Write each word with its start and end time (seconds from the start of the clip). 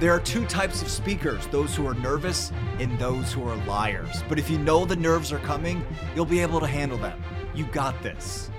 There 0.00 0.12
are 0.12 0.18
two 0.18 0.44
types 0.46 0.82
of 0.82 0.88
speakers 0.88 1.46
those 1.46 1.76
who 1.76 1.86
are 1.86 1.94
nervous 1.94 2.50
and 2.80 2.98
those 2.98 3.32
who 3.32 3.48
are 3.48 3.54
liars. 3.64 4.24
But 4.28 4.40
if 4.40 4.50
you 4.50 4.58
know 4.58 4.84
the 4.84 4.96
nerves 4.96 5.32
are 5.32 5.38
coming, 5.38 5.86
you'll 6.16 6.24
be 6.24 6.40
able 6.40 6.58
to 6.58 6.66
handle 6.66 6.98
them. 6.98 7.22
You 7.54 7.64
got 7.66 8.02
this. 8.02 8.50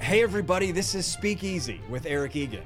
Hey, 0.00 0.22
everybody, 0.22 0.70
this 0.70 0.94
is 0.94 1.06
Speak 1.06 1.42
Easy 1.42 1.80
with 1.88 2.04
Eric 2.04 2.36
Egan. 2.36 2.62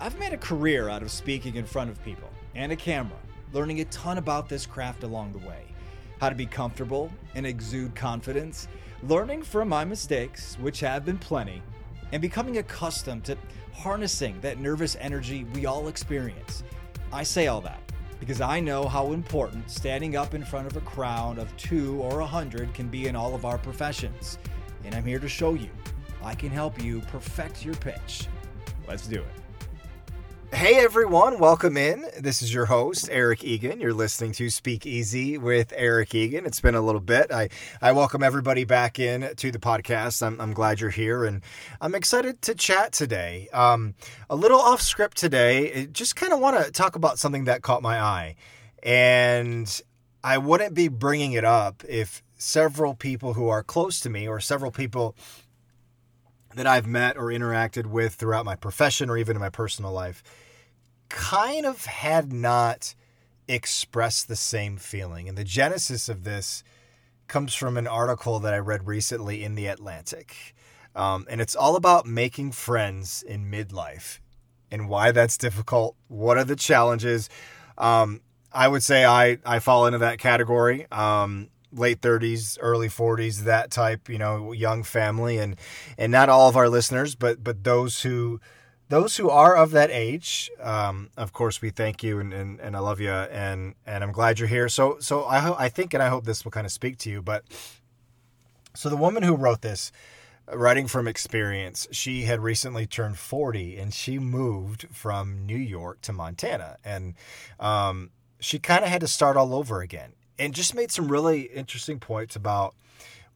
I've 0.00 0.18
made 0.18 0.32
a 0.32 0.36
career 0.36 0.88
out 0.88 1.02
of 1.02 1.12
speaking 1.12 1.54
in 1.54 1.64
front 1.64 1.90
of 1.90 2.04
people 2.04 2.28
and 2.56 2.72
a 2.72 2.76
camera, 2.76 3.18
learning 3.52 3.80
a 3.80 3.84
ton 3.86 4.18
about 4.18 4.48
this 4.48 4.66
craft 4.66 5.04
along 5.04 5.32
the 5.32 5.46
way. 5.46 5.62
How 6.20 6.28
to 6.28 6.34
be 6.34 6.46
comfortable 6.46 7.12
and 7.36 7.46
exude 7.46 7.94
confidence, 7.94 8.66
learning 9.04 9.44
from 9.44 9.68
my 9.68 9.84
mistakes, 9.84 10.56
which 10.60 10.80
have 10.80 11.04
been 11.04 11.18
plenty, 11.18 11.62
and 12.12 12.20
becoming 12.20 12.58
accustomed 12.58 13.24
to 13.24 13.38
harnessing 13.76 14.40
that 14.40 14.58
nervous 14.58 14.96
energy 15.00 15.44
we 15.54 15.66
all 15.66 15.88
experience. 15.88 16.64
I 17.12 17.22
say 17.22 17.46
all 17.46 17.60
that 17.60 17.80
because 18.18 18.40
I 18.40 18.60
know 18.60 18.88
how 18.88 19.12
important 19.12 19.70
standing 19.70 20.16
up 20.16 20.34
in 20.34 20.44
front 20.44 20.66
of 20.66 20.76
a 20.76 20.80
crowd 20.80 21.38
of 21.38 21.54
two 21.56 22.00
or 22.00 22.20
a 22.20 22.26
hundred 22.26 22.72
can 22.74 22.88
be 22.88 23.06
in 23.06 23.14
all 23.14 23.34
of 23.34 23.44
our 23.44 23.58
professions. 23.58 24.38
And 24.84 24.94
I'm 24.94 25.04
here 25.04 25.18
to 25.18 25.28
show 25.28 25.54
you 25.54 25.70
I 26.22 26.34
can 26.34 26.50
help 26.50 26.82
you 26.82 27.00
perfect 27.02 27.64
your 27.64 27.74
pitch. 27.74 28.26
Let's 28.88 29.06
do 29.06 29.20
it. 29.20 29.45
Hey 30.52 30.76
everyone, 30.76 31.38
welcome 31.38 31.76
in. 31.76 32.06
This 32.18 32.40
is 32.40 32.54
your 32.54 32.66
host, 32.66 33.08
Eric 33.10 33.44
Egan. 33.44 33.80
You're 33.80 33.92
listening 33.92 34.32
to 34.32 34.48
Speak 34.48 34.86
Easy 34.86 35.36
with 35.38 35.72
Eric 35.76 36.14
Egan. 36.14 36.46
It's 36.46 36.60
been 36.60 36.74
a 36.74 36.80
little 36.80 37.00
bit. 37.00 37.32
I, 37.32 37.48
I 37.82 37.92
welcome 37.92 38.22
everybody 38.22 38.64
back 38.64 38.98
in 38.98 39.34
to 39.36 39.50
the 39.50 39.58
podcast. 39.58 40.24
I'm, 40.24 40.40
I'm 40.40 40.52
glad 40.52 40.80
you're 40.80 40.90
here 40.90 41.24
and 41.24 41.42
I'm 41.80 41.94
excited 41.94 42.42
to 42.42 42.54
chat 42.54 42.92
today. 42.92 43.48
Um, 43.52 43.94
a 44.30 44.36
little 44.36 44.60
off 44.60 44.80
script 44.80 45.16
today. 45.16 45.88
Just 45.92 46.16
kind 46.16 46.32
of 46.32 46.38
want 46.40 46.64
to 46.64 46.70
talk 46.70 46.96
about 46.96 47.18
something 47.18 47.44
that 47.44 47.62
caught 47.62 47.82
my 47.82 48.00
eye. 48.00 48.36
And 48.82 49.80
I 50.22 50.38
wouldn't 50.38 50.74
be 50.74 50.88
bringing 50.88 51.32
it 51.32 51.44
up 51.44 51.84
if 51.88 52.22
several 52.38 52.94
people 52.94 53.34
who 53.34 53.48
are 53.48 53.62
close 53.62 54.00
to 54.00 54.10
me 54.10 54.28
or 54.28 54.40
several 54.40 54.70
people 54.70 55.16
that 56.56 56.66
I've 56.66 56.86
met 56.86 57.16
or 57.16 57.26
interacted 57.26 57.86
with 57.86 58.14
throughout 58.14 58.44
my 58.44 58.56
profession 58.56 59.08
or 59.08 59.16
even 59.16 59.36
in 59.36 59.40
my 59.40 59.50
personal 59.50 59.92
life 59.92 60.22
kind 61.08 61.64
of 61.64 61.84
had 61.84 62.32
not 62.32 62.94
expressed 63.46 64.26
the 64.26 64.36
same 64.36 64.76
feeling. 64.76 65.28
And 65.28 65.38
the 65.38 65.44
genesis 65.44 66.08
of 66.08 66.24
this 66.24 66.64
comes 67.28 67.54
from 67.54 67.76
an 67.76 67.86
article 67.86 68.40
that 68.40 68.54
I 68.54 68.58
read 68.58 68.86
recently 68.86 69.44
in 69.44 69.54
The 69.54 69.66
Atlantic. 69.66 70.54
Um, 70.94 71.26
and 71.28 71.40
it's 71.40 71.54
all 71.54 71.76
about 71.76 72.06
making 72.06 72.52
friends 72.52 73.22
in 73.22 73.50
midlife 73.50 74.18
and 74.70 74.88
why 74.88 75.12
that's 75.12 75.36
difficult. 75.36 75.94
What 76.08 76.38
are 76.38 76.44
the 76.44 76.56
challenges? 76.56 77.28
Um, 77.76 78.22
I 78.52 78.66
would 78.68 78.82
say 78.82 79.04
I, 79.04 79.38
I 79.44 79.58
fall 79.58 79.86
into 79.86 79.98
that 79.98 80.18
category. 80.18 80.86
Um, 80.90 81.50
late 81.78 82.00
30s 82.00 82.58
early 82.60 82.88
40s 82.88 83.44
that 83.44 83.70
type 83.70 84.08
you 84.08 84.18
know 84.18 84.52
young 84.52 84.82
family. 84.82 85.38
And 85.38 85.56
and 85.98 86.10
not 86.12 86.28
all 86.28 86.48
of 86.48 86.56
our 86.56 86.68
listeners 86.68 87.14
but 87.14 87.42
but 87.42 87.64
those 87.64 88.02
who 88.02 88.40
those 88.88 89.16
who 89.16 89.28
are 89.28 89.56
of 89.56 89.72
that 89.72 89.90
age 89.90 90.50
um, 90.60 91.10
of 91.16 91.32
course 91.32 91.60
we 91.60 91.70
thank 91.70 92.02
you 92.04 92.20
and, 92.20 92.32
and, 92.32 92.60
and 92.60 92.76
i 92.76 92.78
love 92.78 93.00
you. 93.00 93.10
And 93.10 93.74
and 93.86 94.02
i'm 94.04 94.12
glad 94.12 94.38
you're 94.38 94.48
here. 94.48 94.68
So 94.68 94.96
so 95.00 95.24
i 95.26 95.38
ho- 95.40 95.56
i 95.58 95.68
think 95.68 95.94
and 95.94 96.02
i 96.02 96.08
hope 96.08 96.24
this 96.24 96.44
will 96.44 96.52
kind 96.52 96.66
of 96.66 96.72
speak 96.72 96.98
to 96.98 97.10
you 97.10 97.22
but 97.22 97.44
so 98.74 98.88
the 98.88 98.96
woman 98.96 99.22
who 99.22 99.34
wrote 99.34 99.62
this 99.62 99.90
writing 100.52 100.86
from 100.86 101.08
experience 101.08 101.88
she 101.90 102.22
had 102.22 102.40
recently 102.40 102.86
turned 102.86 103.18
40 103.18 103.76
and 103.78 103.92
she 103.92 104.18
moved 104.18 104.86
from 104.92 105.44
new 105.44 105.56
york 105.56 106.00
to 106.02 106.12
montana. 106.12 106.76
And 106.84 107.14
um, 107.58 108.10
she 108.38 108.58
kind 108.58 108.84
of 108.84 108.90
had 108.90 109.00
to 109.00 109.08
start 109.08 109.36
all 109.36 109.54
over 109.54 109.80
again 109.80 110.12
and 110.38 110.54
just 110.54 110.74
made 110.74 110.90
some 110.90 111.08
really 111.08 111.42
interesting 111.42 111.98
points 111.98 112.36
about 112.36 112.74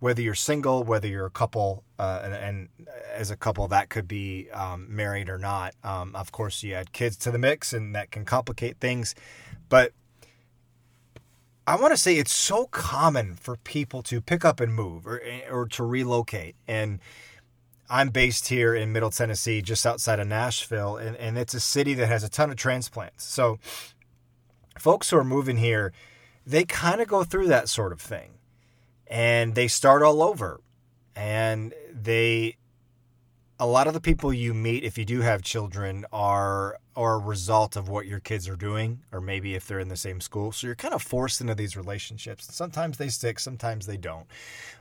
whether 0.01 0.23
you're 0.23 0.35
single, 0.35 0.83
whether 0.83 1.07
you're 1.07 1.27
a 1.27 1.31
couple, 1.31 1.85
uh, 1.99 2.21
and, 2.25 2.35
and, 2.35 2.69
as 3.15 3.31
a 3.31 3.37
couple, 3.37 3.69
that 3.69 3.91
could 3.91 4.09
be 4.09 4.49
um, 4.51 4.87
married 4.89 5.29
or 5.29 5.37
not. 5.37 5.75
Um, 5.85 6.17
of 6.17 6.33
course, 6.33 6.63
you 6.63 6.75
add 6.75 6.93
kids 6.93 7.17
to 7.19 7.31
the 7.31 7.39
mix, 7.39 7.73
and 7.75 7.95
that 7.95 8.11
can 8.11 8.25
complicate 8.25 8.79
things. 8.81 9.15
But 9.69 9.93
I 11.67 11.77
want 11.77 11.93
to 11.93 11.99
say 11.99 12.17
it's 12.17 12.33
so 12.33 12.67
common 12.67 13.35
for 13.35 13.57
people 13.57 14.03
to 14.05 14.21
pick 14.23 14.45
up 14.45 14.59
and 14.59 14.75
move 14.75 15.07
or, 15.07 15.21
or 15.51 15.69
to 15.69 15.85
relocate. 15.85 16.57
And 16.67 16.99
I'm 17.91 18.09
based 18.09 18.49
here 18.49 18.75
in 18.75 18.93
Middle 18.93 19.11
Tennessee, 19.11 19.61
just 19.61 19.85
outside 19.85 20.19
of 20.19 20.29
Nashville, 20.29 20.97
and, 20.97 21.17
and 21.17 21.37
it's 21.37 21.53
a 21.53 21.61
city 21.61 21.93
that 21.95 22.07
has 22.07 22.25
a 22.25 22.31
ton 22.31 22.51
of 22.51 22.57
transplants. 22.57 23.25
So, 23.25 23.59
folks 24.79 25.11
who 25.11 25.19
are 25.19 25.25
moving 25.25 25.59
here, 25.59 25.93
they 26.47 26.65
kind 26.65 27.01
of 27.01 27.09
go 27.09 27.25
through 27.25 27.49
that 27.49 27.69
sort 27.69 27.93
of 27.93 28.01
thing. 28.01 28.33
And 29.07 29.55
they 29.55 29.69
start 29.69 30.03
all 30.03 30.23
over. 30.23 30.61
And 31.17 31.75
they 31.93 32.57
a 33.61 33.67
lot 33.67 33.87
of 33.87 33.93
the 33.93 34.01
people 34.01 34.33
you 34.33 34.55
meet 34.55 34.85
if 34.85 34.97
you 34.97 35.05
do 35.05 35.21
have 35.21 35.43
children 35.43 36.07
are 36.13 36.79
are 36.97 37.15
a 37.15 37.19
result 37.19 37.77
of 37.77 37.89
what 37.89 38.07
your 38.07 38.19
kids 38.19 38.49
are 38.49 38.57
doing 38.57 39.01
or 39.13 39.21
maybe 39.21 39.55
if 39.55 39.67
they're 39.67 39.79
in 39.79 39.89
the 39.89 39.97
same 39.97 40.21
school. 40.21 40.51
So 40.51 40.67
you're 40.67 40.75
kind 40.75 40.93
of 40.95 41.03
forced 41.03 41.41
into 41.41 41.55
these 41.55 41.77
relationships. 41.77 42.49
Sometimes 42.55 42.97
they 42.97 43.09
stick 43.09 43.39
sometimes 43.39 43.87
they 43.87 43.99
don't. 43.99 44.27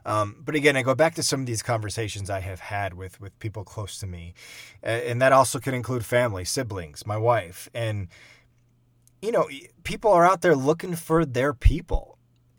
Um, 0.05 0.37
but 0.43 0.55
again 0.55 0.77
i 0.77 0.81
go 0.81 0.95
back 0.95 1.13
to 1.15 1.23
some 1.23 1.41
of 1.41 1.45
these 1.45 1.61
conversations 1.61 2.29
i 2.29 2.39
have 2.39 2.61
had 2.61 2.93
with 2.93 3.19
with 3.19 3.37
people 3.39 3.65
close 3.65 3.99
to 3.99 4.07
me. 4.07 4.33
And 4.81 5.21
that 5.21 5.33
also 5.33 5.59
can 5.59 5.73
include 5.73 6.05
family 6.05 6.45
siblings 6.45 7.05
my 7.05 7.17
wife. 7.17 7.69
And 7.73 8.07
you 9.21 9.31
know, 9.31 9.49
people 9.83 10.11
are 10.11 10.25
out 10.25 10.41
there 10.41 10.55
looking 10.55 10.95
for 10.95 11.25
their 11.25 11.53
people. 11.53 12.17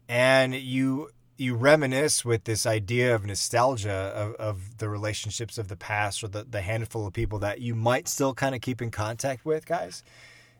And 0.08 0.54
you 0.54 1.10
you 1.36 1.54
reminisce 1.54 2.22
with 2.22 2.44
this 2.44 2.66
idea 2.66 3.14
of 3.14 3.24
nostalgia 3.24 4.12
of, 4.14 4.34
of 4.34 4.76
the 4.76 4.90
relationships 4.90 5.56
of 5.56 5.68
the 5.68 5.76
past 5.76 6.22
or 6.22 6.28
the, 6.28 6.44
the 6.44 6.60
handful 6.60 7.06
of 7.06 7.14
people 7.14 7.38
that 7.38 7.62
you 7.62 7.74
might 7.74 8.06
still 8.08 8.34
kind 8.34 8.54
of 8.54 8.60
keep 8.60 8.82
in 8.82 8.90
contact 8.90 9.46
with, 9.46 9.64
guys. 9.64 10.04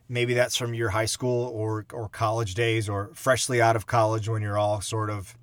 Maybe 0.09 0.33
that's 0.33 0.55
from 0.55 0.73
your 0.73 0.89
high 0.89 1.05
school 1.05 1.49
or 1.49 1.85
or 1.93 2.09
college 2.09 2.55
days 2.55 2.89
or 2.89 3.11
freshly 3.13 3.61
out 3.61 3.75
of 3.75 3.85
college 3.85 4.27
when 4.27 4.41
you're 4.41 4.57
all 4.57 4.81
sort 4.81 5.09
of 5.09 5.37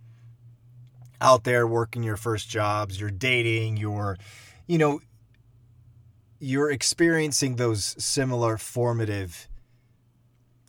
out 1.21 1.45
there 1.45 1.67
working 1.67 2.03
your 2.03 2.17
first 2.17 2.49
jobs, 2.49 3.01
you're 3.01 3.11
dating, 3.11 3.77
you're 3.77 4.19
you 4.67 4.79
know, 4.79 5.01
you're 6.41 6.71
experiencing 6.71 7.57
those 7.57 7.95
similar 7.99 8.59
formative 8.59 9.49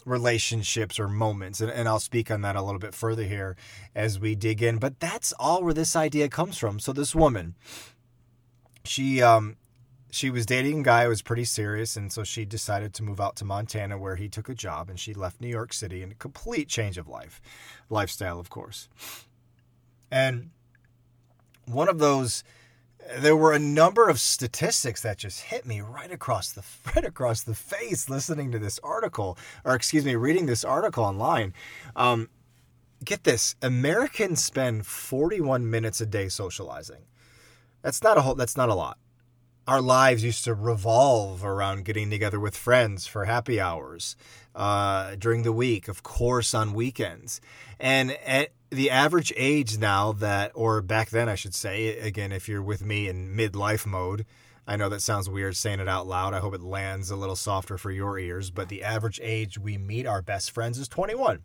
relationships 0.09 0.99
or 0.99 1.07
moments. 1.07 1.61
And, 1.61 1.71
and 1.71 1.87
I'll 1.87 1.99
speak 1.99 2.29
on 2.31 2.41
that 2.41 2.55
a 2.55 2.61
little 2.61 2.79
bit 2.79 2.93
further 2.93 3.23
here 3.23 3.55
as 3.95 4.19
we 4.19 4.35
dig 4.35 4.61
in. 4.61 4.77
But 4.77 4.99
that's 4.99 5.33
all 5.39 5.63
where 5.63 5.73
this 5.73 5.95
idea 5.95 6.29
comes 6.29 6.57
from. 6.57 6.79
So 6.79 6.91
this 6.93 7.15
woman, 7.15 7.55
she 8.83 9.21
um 9.21 9.57
she 10.11 10.29
was 10.29 10.45
dating 10.45 10.79
a 10.79 10.83
guy 10.83 11.03
who 11.03 11.09
was 11.09 11.21
pretty 11.21 11.45
serious, 11.45 11.95
and 11.95 12.11
so 12.11 12.23
she 12.23 12.43
decided 12.43 12.93
to 12.95 13.03
move 13.03 13.21
out 13.21 13.35
to 13.37 13.45
Montana 13.45 13.97
where 13.97 14.15
he 14.15 14.27
took 14.27 14.49
a 14.49 14.55
job, 14.55 14.89
and 14.89 14.99
she 14.99 15.13
left 15.13 15.39
New 15.39 15.47
York 15.47 15.71
City 15.71 16.01
in 16.01 16.11
a 16.11 16.15
complete 16.15 16.67
change 16.67 16.97
of 16.97 17.07
life, 17.07 17.39
lifestyle, 17.89 18.39
of 18.39 18.49
course. 18.49 18.89
And 20.09 20.49
one 21.65 21.87
of 21.87 21.99
those 21.99 22.43
there 23.17 23.35
were 23.35 23.53
a 23.53 23.59
number 23.59 24.07
of 24.09 24.19
statistics 24.19 25.01
that 25.01 25.17
just 25.17 25.41
hit 25.41 25.65
me 25.65 25.81
right 25.81 26.11
across 26.11 26.51
the 26.51 26.63
right 26.95 27.05
across 27.05 27.41
the 27.41 27.55
face 27.55 28.09
listening 28.09 28.51
to 28.51 28.59
this 28.59 28.79
article 28.83 29.37
or 29.63 29.75
excuse 29.75 30.05
me 30.05 30.15
reading 30.15 30.45
this 30.45 30.63
article 30.63 31.03
online. 31.03 31.53
Um, 31.95 32.29
get 33.03 33.23
this 33.23 33.55
americans 33.61 34.43
spend 34.43 34.85
41 34.85 35.69
minutes 35.69 36.01
a 36.01 36.05
day 36.05 36.29
socializing. 36.29 37.03
That's 37.81 38.03
not 38.03 38.17
a 38.17 38.21
whole 38.21 38.35
that's 38.35 38.57
not 38.57 38.69
a 38.69 38.75
lot. 38.75 38.97
Our 39.67 39.81
lives 39.81 40.23
used 40.23 40.43
to 40.45 40.53
revolve 40.55 41.45
around 41.45 41.85
getting 41.85 42.09
together 42.09 42.39
with 42.39 42.57
friends 42.57 43.05
for 43.05 43.25
happy 43.25 43.59
hours 43.59 44.15
uh, 44.55 45.13
during 45.15 45.43
the 45.43 45.53
week, 45.53 45.87
of 45.87 46.01
course, 46.01 46.55
on 46.55 46.73
weekends. 46.73 47.39
And 47.79 48.17
at 48.25 48.49
the 48.69 48.89
average 48.89 49.33
age 49.35 49.77
now 49.77 50.11
that, 50.13 50.51
or 50.55 50.81
back 50.81 51.09
then, 51.09 51.29
I 51.29 51.35
should 51.35 51.55
say, 51.55 51.97
again, 51.99 52.31
if 52.31 52.47
you're 52.47 52.61
with 52.61 52.83
me 52.83 53.07
in 53.07 53.35
midlife 53.35 53.85
mode, 53.85 54.25
I 54.67 54.75
know 54.75 54.89
that 54.89 55.01
sounds 55.01 55.29
weird 55.29 55.55
saying 55.55 55.79
it 55.79 55.87
out 55.87 56.05
loud. 56.07 56.33
I 56.33 56.39
hope 56.39 56.53
it 56.53 56.61
lands 56.61 57.09
a 57.09 57.15
little 57.15 57.35
softer 57.35 57.77
for 57.77 57.91
your 57.91 58.19
ears, 58.19 58.51
but 58.51 58.69
the 58.69 58.83
average 58.83 59.19
age 59.23 59.57
we 59.57 59.77
meet 59.77 60.05
our 60.05 60.21
best 60.21 60.51
friends 60.51 60.77
is 60.77 60.87
21 60.87 61.41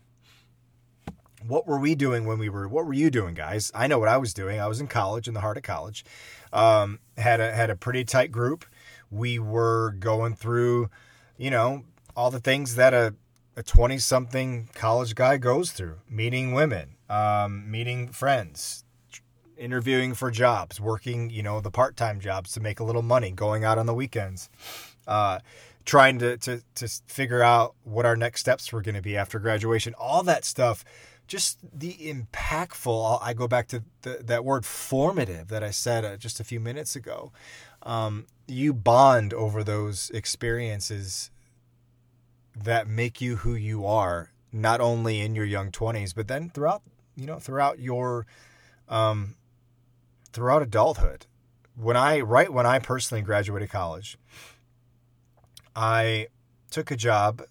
what 1.46 1.66
were 1.66 1.78
we 1.78 1.94
doing 1.94 2.24
when 2.24 2.38
we 2.38 2.48
were 2.48 2.66
what 2.66 2.86
were 2.86 2.94
you 2.94 3.10
doing 3.10 3.34
guys 3.34 3.70
i 3.74 3.86
know 3.86 3.98
what 3.98 4.08
i 4.08 4.16
was 4.16 4.32
doing 4.32 4.58
i 4.58 4.66
was 4.66 4.80
in 4.80 4.86
college 4.86 5.28
in 5.28 5.34
the 5.34 5.42
heart 5.42 5.58
of 5.58 5.62
college 5.62 6.02
um, 6.54 7.00
had 7.18 7.40
a 7.40 7.52
had 7.52 7.68
a 7.68 7.76
pretty 7.76 8.04
tight 8.04 8.32
group. 8.32 8.64
We 9.10 9.38
were 9.38 9.90
going 9.98 10.36
through, 10.36 10.88
you 11.36 11.50
know, 11.50 11.84
all 12.16 12.30
the 12.30 12.40
things 12.40 12.76
that 12.76 12.94
a 12.94 13.14
a 13.56 13.62
20 13.62 13.98
something 13.98 14.68
college 14.74 15.14
guy 15.14 15.36
goes 15.36 15.72
through 15.72 15.98
meeting 16.08 16.52
women 16.52 16.96
um, 17.08 17.70
meeting 17.70 18.08
friends 18.08 18.84
interviewing 19.56 20.14
for 20.14 20.30
jobs 20.30 20.80
working 20.80 21.30
you 21.30 21.42
know 21.42 21.60
the 21.60 21.70
part-time 21.70 22.18
jobs 22.18 22.52
to 22.52 22.60
make 22.60 22.80
a 22.80 22.84
little 22.84 23.02
money 23.02 23.30
going 23.30 23.64
out 23.64 23.78
on 23.78 23.86
the 23.86 23.94
weekends 23.94 24.48
uh, 25.06 25.38
trying 25.84 26.18
to, 26.18 26.36
to, 26.38 26.62
to 26.74 26.88
figure 27.06 27.42
out 27.42 27.74
what 27.84 28.06
our 28.06 28.16
next 28.16 28.40
steps 28.40 28.72
were 28.72 28.82
going 28.82 28.94
to 28.94 29.02
be 29.02 29.16
after 29.16 29.38
graduation, 29.38 29.94
all 29.98 30.22
that 30.22 30.44
stuff, 30.44 30.84
just 31.26 31.58
the 31.78 31.94
impactful. 31.94 33.18
I 33.22 33.34
go 33.34 33.46
back 33.48 33.68
to 33.68 33.82
the, 34.02 34.20
that 34.24 34.44
word 34.44 34.64
formative 34.64 35.48
that 35.48 35.62
I 35.62 35.70
said 35.70 36.04
uh, 36.04 36.16
just 36.16 36.40
a 36.40 36.44
few 36.44 36.60
minutes 36.60 36.96
ago. 36.96 37.32
Um, 37.82 38.26
you 38.46 38.72
bond 38.72 39.34
over 39.34 39.62
those 39.62 40.10
experiences 40.10 41.30
that 42.56 42.86
make 42.86 43.20
you 43.20 43.36
who 43.36 43.54
you 43.54 43.86
are, 43.86 44.32
not 44.52 44.80
only 44.80 45.20
in 45.20 45.34
your 45.34 45.44
young 45.44 45.70
20s, 45.70 46.14
but 46.14 46.28
then 46.28 46.50
throughout, 46.50 46.82
you 47.16 47.26
know, 47.26 47.38
throughout 47.38 47.78
your, 47.78 48.26
um, 48.88 49.36
throughout 50.32 50.62
adulthood. 50.62 51.26
When 51.76 51.96
I, 51.96 52.20
right 52.20 52.52
when 52.52 52.66
I 52.66 52.78
personally 52.78 53.22
graduated 53.22 53.70
college, 53.70 54.16
I 55.74 56.28
took 56.70 56.90
a 56.90 56.96
job 56.96 57.42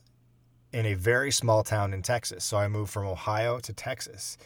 in 0.73 0.85
a 0.87 0.95
very 0.95 1.31
small 1.31 1.63
town 1.63 1.93
in 1.93 2.01
Texas. 2.01 2.43
So 2.43 2.57
I 2.57 2.67
moved 2.67 2.91
from 2.91 3.05
Ohio 3.05 3.59
to 3.59 3.71
Texas. 3.71 4.37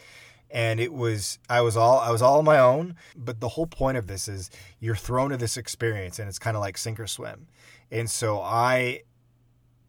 And 0.50 0.80
it 0.80 0.94
was 0.94 1.39
I 1.50 1.59
was 1.62 1.75
all 1.75 2.00
I 2.00 2.09
was 2.09 2.21
all 2.21 2.38
on 2.38 2.45
my 2.45 2.59
own, 2.59 2.95
but 3.18 3.42
the 3.42 3.50
whole 3.50 3.68
point 3.68 3.98
of 3.98 4.07
this 4.07 4.30
is 4.30 4.50
you're 4.80 4.95
thrown 4.95 5.31
to 5.31 5.38
this 5.38 5.57
experience 5.57 6.19
and 6.19 6.30
it's 6.30 6.39
kind 6.39 6.56
of 6.56 6.62
like 6.62 6.77
sink 6.77 7.01
or 7.01 7.07
swim. 7.07 7.48
And 7.92 8.09
so 8.09 8.39
I 8.39 9.01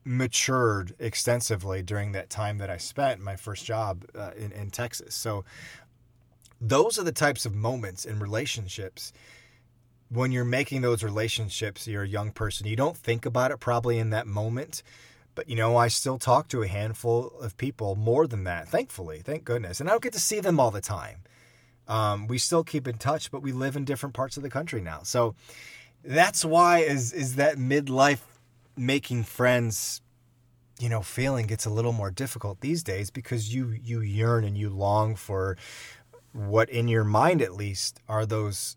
matured 0.04 0.94
extensively 0.98 1.82
during 1.82 2.12
that 2.12 2.30
time 2.30 2.58
that 2.58 2.70
I 2.70 2.76
spent 2.76 3.20
my 3.20 3.36
first 3.36 3.64
job 3.64 4.04
uh, 4.14 4.30
in, 4.36 4.52
in 4.52 4.70
Texas. 4.70 5.14
So 5.14 5.44
those 6.60 6.98
are 6.98 7.04
the 7.04 7.12
types 7.12 7.44
of 7.46 7.54
moments 7.54 8.04
in 8.04 8.18
relationships 8.18 9.12
when 10.10 10.32
you're 10.32 10.44
making 10.44 10.80
those 10.80 11.02
relationships, 11.02 11.86
you're 11.86 12.02
a 12.02 12.08
young 12.08 12.32
person, 12.32 12.66
you 12.66 12.76
don't 12.76 12.96
think 12.96 13.26
about 13.26 13.50
it 13.50 13.60
probably 13.60 13.98
in 13.98 14.10
that 14.10 14.26
moment. 14.26 14.82
But, 15.34 15.48
you 15.48 15.54
know, 15.54 15.76
I 15.76 15.88
still 15.88 16.18
talk 16.18 16.48
to 16.48 16.62
a 16.62 16.66
handful 16.66 17.32
of 17.40 17.56
people 17.56 17.94
more 17.94 18.26
than 18.26 18.44
that, 18.44 18.68
thankfully, 18.68 19.20
thank 19.20 19.44
goodness. 19.44 19.78
And 19.78 19.88
I 19.88 19.92
don't 19.92 20.02
get 20.02 20.14
to 20.14 20.20
see 20.20 20.40
them 20.40 20.58
all 20.58 20.72
the 20.72 20.80
time. 20.80 21.18
Um, 21.86 22.26
we 22.26 22.38
still 22.38 22.64
keep 22.64 22.88
in 22.88 22.98
touch, 22.98 23.30
but 23.30 23.40
we 23.40 23.52
live 23.52 23.76
in 23.76 23.84
different 23.84 24.14
parts 24.14 24.36
of 24.36 24.42
the 24.42 24.50
country 24.50 24.80
now. 24.80 25.00
So 25.04 25.34
that's 26.04 26.44
why 26.44 26.80
is 26.80 27.12
is 27.12 27.36
that 27.36 27.56
midlife 27.56 28.20
making 28.78 29.24
friends, 29.24 30.00
you 30.78 30.88
know, 30.88 31.02
feeling 31.02 31.46
gets 31.46 31.66
a 31.66 31.70
little 31.70 31.92
more 31.92 32.10
difficult 32.10 32.60
these 32.60 32.82
days 32.82 33.10
because 33.10 33.54
you 33.54 33.76
you 33.82 34.00
yearn 34.00 34.44
and 34.44 34.56
you 34.56 34.70
long 34.70 35.16
for 35.16 35.56
what 36.32 36.68
in 36.70 36.88
your 36.88 37.04
mind 37.04 37.42
at 37.42 37.54
least 37.54 38.00
are 38.08 38.24
those 38.24 38.76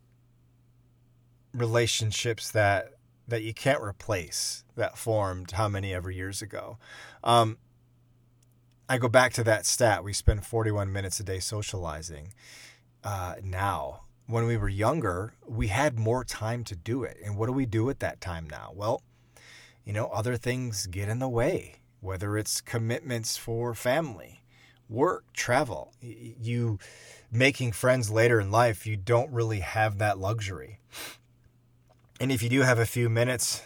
relationships 1.53 2.50
that 2.51 2.94
that 3.27 3.44
you 3.44 3.53
can't 3.53 3.81
replace 3.81 4.63
that 4.75 4.98
formed 4.98 5.51
how 5.51 5.68
many 5.68 5.94
ever 5.94 6.12
years 6.12 6.42
ago. 6.42 6.77
Um, 7.24 7.57
I 8.89 8.98
go 8.98 9.07
back 9.07 9.31
to 9.33 9.44
that 9.45 9.65
stat. 9.65 10.03
We 10.03 10.12
spend 10.12 10.45
41 10.45 10.92
minutes 10.92 11.19
a 11.19 11.24
day 11.24 11.39
socializing. 11.39 12.33
Uh, 13.03 13.36
now, 13.42 14.01
when 14.27 14.45
we 14.48 14.57
were 14.57 14.68
younger, 14.68 15.33
we 15.48 15.68
had 15.68 15.98
more 15.98 16.25
time 16.25 16.63
to 16.65 16.75
do 16.75 17.03
it. 17.03 17.18
And 17.24 17.38
what 17.38 17.45
do 17.45 17.53
we 17.53 17.65
do 17.65 17.89
at 17.89 18.00
that 18.01 18.19
time 18.19 18.50
now? 18.50 18.71
Well, 18.75 19.01
you 19.86 19.94
know, 19.94 20.07
other 20.07 20.38
things 20.38 20.88
get 20.88 21.10
in 21.10 21.19
the 21.19 21.30
way, 21.30 21.75
whether 22.00 22.38
it's 22.38 22.62
commitments 22.62 23.38
for 23.38 23.74
family, 23.74 24.44
work, 24.89 25.25
travel. 25.33 25.94
You 26.01 26.80
making 27.31 27.72
friends 27.72 28.10
later 28.10 28.39
in 28.39 28.51
life, 28.51 28.86
you 28.86 28.98
don't 28.98 29.31
really 29.31 29.62
have 29.62 29.98
that 29.98 30.19
luxury. 30.19 30.80
And 32.19 32.31
if 32.31 32.44
you 32.44 32.50
do 32.50 32.62
have 32.62 32.78
a 32.78 32.86
few 32.86 33.10
minutes 33.10 33.63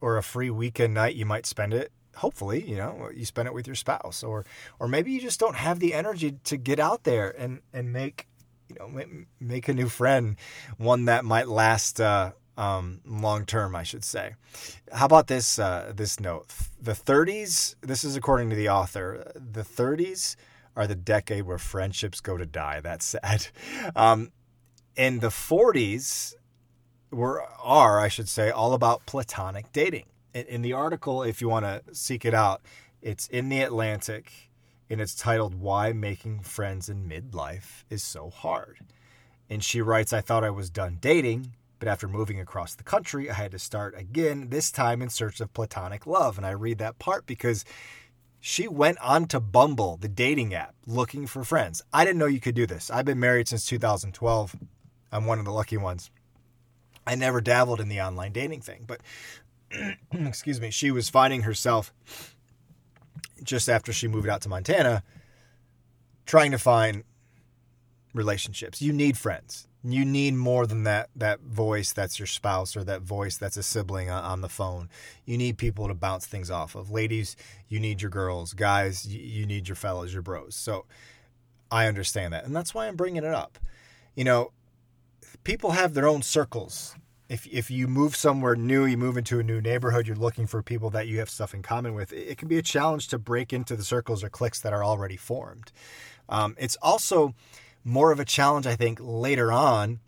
or 0.00 0.16
a 0.16 0.22
free 0.22 0.50
weekend 0.50 0.94
night, 0.94 1.14
you 1.14 1.26
might 1.26 1.46
spend 1.46 1.74
it. 1.74 1.92
Hopefully, 2.16 2.64
you 2.68 2.76
know, 2.76 3.10
you 3.14 3.24
spend 3.24 3.46
it 3.46 3.54
with 3.54 3.66
your 3.66 3.76
spouse, 3.76 4.24
or 4.24 4.44
or 4.80 4.88
maybe 4.88 5.12
you 5.12 5.20
just 5.20 5.38
don't 5.38 5.54
have 5.54 5.78
the 5.78 5.94
energy 5.94 6.32
to 6.44 6.56
get 6.56 6.80
out 6.80 7.04
there 7.04 7.30
and 7.38 7.60
and 7.72 7.92
make 7.92 8.26
you 8.68 8.76
know 8.78 8.88
make, 9.40 9.68
a 9.68 9.74
new 9.74 9.88
friend, 9.88 10.36
one 10.78 11.04
that 11.04 11.24
might 11.24 11.48
last 11.48 12.00
uh, 12.00 12.32
um, 12.58 13.00
long 13.06 13.46
term, 13.46 13.74
I 13.76 13.84
should 13.84 14.04
say. 14.04 14.34
How 14.92 15.06
about 15.06 15.28
this 15.28 15.58
uh, 15.58 15.92
this 15.94 16.18
note? 16.20 16.48
The 16.80 16.92
30s. 16.92 17.76
This 17.80 18.04
is 18.04 18.16
according 18.16 18.50
to 18.50 18.56
the 18.56 18.68
author. 18.68 19.32
The 19.34 19.62
30s 19.62 20.36
are 20.76 20.86
the 20.86 20.96
decade 20.96 21.44
where 21.44 21.58
friendships 21.58 22.20
go 22.20 22.36
to 22.36 22.44
die. 22.44 22.80
That's 22.80 23.04
sad. 23.04 23.46
Um, 23.96 24.32
in 24.96 25.20
the 25.20 25.28
40s, 25.28 26.34
were 27.10 27.42
are 27.62 28.00
I 28.00 28.08
should 28.08 28.28
say 28.28 28.50
all 28.50 28.74
about 28.74 29.06
platonic 29.06 29.72
dating. 29.72 30.06
In, 30.34 30.44
in 30.46 30.62
the 30.62 30.72
article, 30.72 31.22
if 31.22 31.40
you 31.40 31.48
want 31.48 31.64
to 31.64 31.94
seek 31.94 32.24
it 32.24 32.34
out, 32.34 32.60
it's 33.00 33.28
in 33.28 33.48
the 33.48 33.60
Atlantic, 33.60 34.50
and 34.90 35.00
it's 35.00 35.14
titled 35.14 35.54
"Why 35.54 35.92
Making 35.92 36.40
Friends 36.40 36.88
in 36.88 37.08
Midlife 37.08 37.84
Is 37.88 38.02
So 38.02 38.30
Hard." 38.30 38.78
And 39.48 39.62
she 39.62 39.80
writes, 39.80 40.12
"I 40.12 40.20
thought 40.20 40.42
I 40.42 40.50
was 40.50 40.70
done 40.70 40.98
dating." 41.00 41.52
But 41.78 41.88
after 41.88 42.08
moving 42.08 42.40
across 42.40 42.74
the 42.74 42.82
country, 42.82 43.30
I 43.30 43.34
had 43.34 43.52
to 43.52 43.58
start 43.58 43.94
again, 43.96 44.50
this 44.50 44.70
time 44.70 45.00
in 45.00 45.08
search 45.08 45.40
of 45.40 45.52
platonic 45.52 46.06
love. 46.06 46.36
And 46.36 46.46
I 46.46 46.50
read 46.50 46.78
that 46.78 46.98
part 46.98 47.26
because 47.26 47.64
she 48.40 48.68
went 48.68 48.98
on 48.98 49.26
to 49.28 49.40
Bumble, 49.40 49.96
the 49.96 50.08
dating 50.08 50.54
app, 50.54 50.74
looking 50.86 51.26
for 51.26 51.44
friends. 51.44 51.82
I 51.92 52.04
didn't 52.04 52.18
know 52.18 52.26
you 52.26 52.40
could 52.40 52.54
do 52.54 52.66
this. 52.66 52.90
I've 52.90 53.04
been 53.04 53.20
married 53.20 53.48
since 53.48 53.66
2012. 53.66 54.56
I'm 55.12 55.26
one 55.26 55.38
of 55.38 55.44
the 55.44 55.52
lucky 55.52 55.76
ones. 55.76 56.10
I 57.06 57.14
never 57.14 57.40
dabbled 57.40 57.80
in 57.80 57.88
the 57.88 58.00
online 58.00 58.32
dating 58.32 58.60
thing, 58.60 58.84
but 58.86 59.00
excuse 60.12 60.60
me, 60.60 60.70
she 60.70 60.90
was 60.90 61.08
finding 61.08 61.42
herself 61.42 61.92
just 63.42 63.68
after 63.68 63.92
she 63.92 64.08
moved 64.08 64.28
out 64.28 64.42
to 64.42 64.48
Montana 64.48 65.02
trying 66.26 66.50
to 66.50 66.58
find 66.58 67.04
relationships. 68.14 68.82
You 68.82 68.92
need 68.92 69.16
friends. 69.16 69.67
You 69.84 70.04
need 70.04 70.34
more 70.34 70.66
than 70.66 70.82
that 70.84 71.08
that 71.14 71.40
voice 71.40 71.92
that's 71.92 72.18
your 72.18 72.26
spouse 72.26 72.76
or 72.76 72.82
that 72.84 73.02
voice 73.02 73.36
that's 73.36 73.56
a 73.56 73.62
sibling 73.62 74.10
on 74.10 74.40
the 74.40 74.48
phone. 74.48 74.88
You 75.24 75.38
need 75.38 75.56
people 75.56 75.86
to 75.86 75.94
bounce 75.94 76.26
things 76.26 76.50
off 76.50 76.74
of. 76.74 76.90
Ladies, 76.90 77.36
you 77.68 77.78
need 77.78 78.02
your 78.02 78.10
girls. 78.10 78.54
Guys, 78.54 79.06
you 79.06 79.46
need 79.46 79.68
your 79.68 79.76
fellows, 79.76 80.12
your 80.12 80.22
bros. 80.22 80.56
So 80.56 80.84
I 81.70 81.86
understand 81.86 82.32
that. 82.32 82.44
And 82.44 82.56
that's 82.56 82.74
why 82.74 82.88
I'm 82.88 82.96
bringing 82.96 83.24
it 83.24 83.34
up. 83.34 83.58
You 84.16 84.24
know, 84.24 84.52
people 85.44 85.72
have 85.72 85.94
their 85.94 86.08
own 86.08 86.22
circles. 86.22 86.96
If 87.28 87.46
if 87.46 87.70
you 87.70 87.86
move 87.86 88.16
somewhere 88.16 88.56
new, 88.56 88.84
you 88.84 88.96
move 88.96 89.16
into 89.16 89.38
a 89.38 89.42
new 89.42 89.60
neighborhood, 89.60 90.06
you're 90.06 90.16
looking 90.16 90.46
for 90.46 90.62
people 90.62 90.90
that 90.90 91.06
you 91.06 91.18
have 91.18 91.30
stuff 91.30 91.54
in 91.54 91.62
common 91.62 91.94
with. 91.94 92.12
It 92.12 92.38
can 92.38 92.48
be 92.48 92.58
a 92.58 92.62
challenge 92.62 93.08
to 93.08 93.18
break 93.18 93.52
into 93.52 93.76
the 93.76 93.84
circles 93.84 94.24
or 94.24 94.30
cliques 94.30 94.60
that 94.60 94.72
are 94.72 94.82
already 94.82 95.16
formed. 95.16 95.70
Um, 96.28 96.56
it's 96.58 96.76
also 96.82 97.34
more 97.88 98.12
of 98.12 98.20
a 98.20 98.24
challenge, 98.24 98.66
I 98.66 98.76
think, 98.76 98.98
later 99.00 99.50
on 99.50 100.00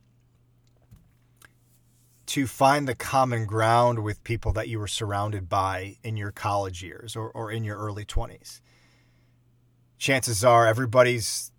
to 2.26 2.46
find 2.46 2.87
the 2.87 2.94
common 2.94 3.46
ground 3.46 4.04
with 4.04 4.22
people 4.22 4.52
that 4.52 4.68
you 4.68 4.78
were 4.78 4.87
surrounded 4.87 5.49
by 5.49 5.96
in 6.04 6.16
your 6.16 6.30
college 6.30 6.82
years 6.82 7.16
or, 7.16 7.30
or 7.30 7.50
in 7.50 7.64
your 7.64 7.76
early 7.76 8.04
20s. 8.04 8.60
Chances 9.99 10.44
are 10.44 10.66
everybody's 10.66 11.50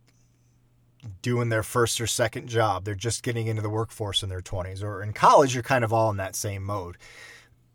doing 1.22 1.50
their 1.50 1.64
first 1.64 2.00
or 2.00 2.08
second 2.08 2.48
job. 2.48 2.86
They're 2.86 2.96
just 2.96 3.24
getting 3.24 3.48
into 3.48 3.62
the 3.62 3.70
workforce 3.70 4.24
in 4.24 4.30
their 4.30 4.42
20s 4.42 4.84
or 4.84 5.02
in 5.02 5.14
college 5.14 5.54
you're 5.54 5.64
kind 5.64 5.84
of 5.84 5.92
all 5.92 6.12
in 6.12 6.18
that 6.18 6.36
same 6.36 6.64
mode. 6.64 6.98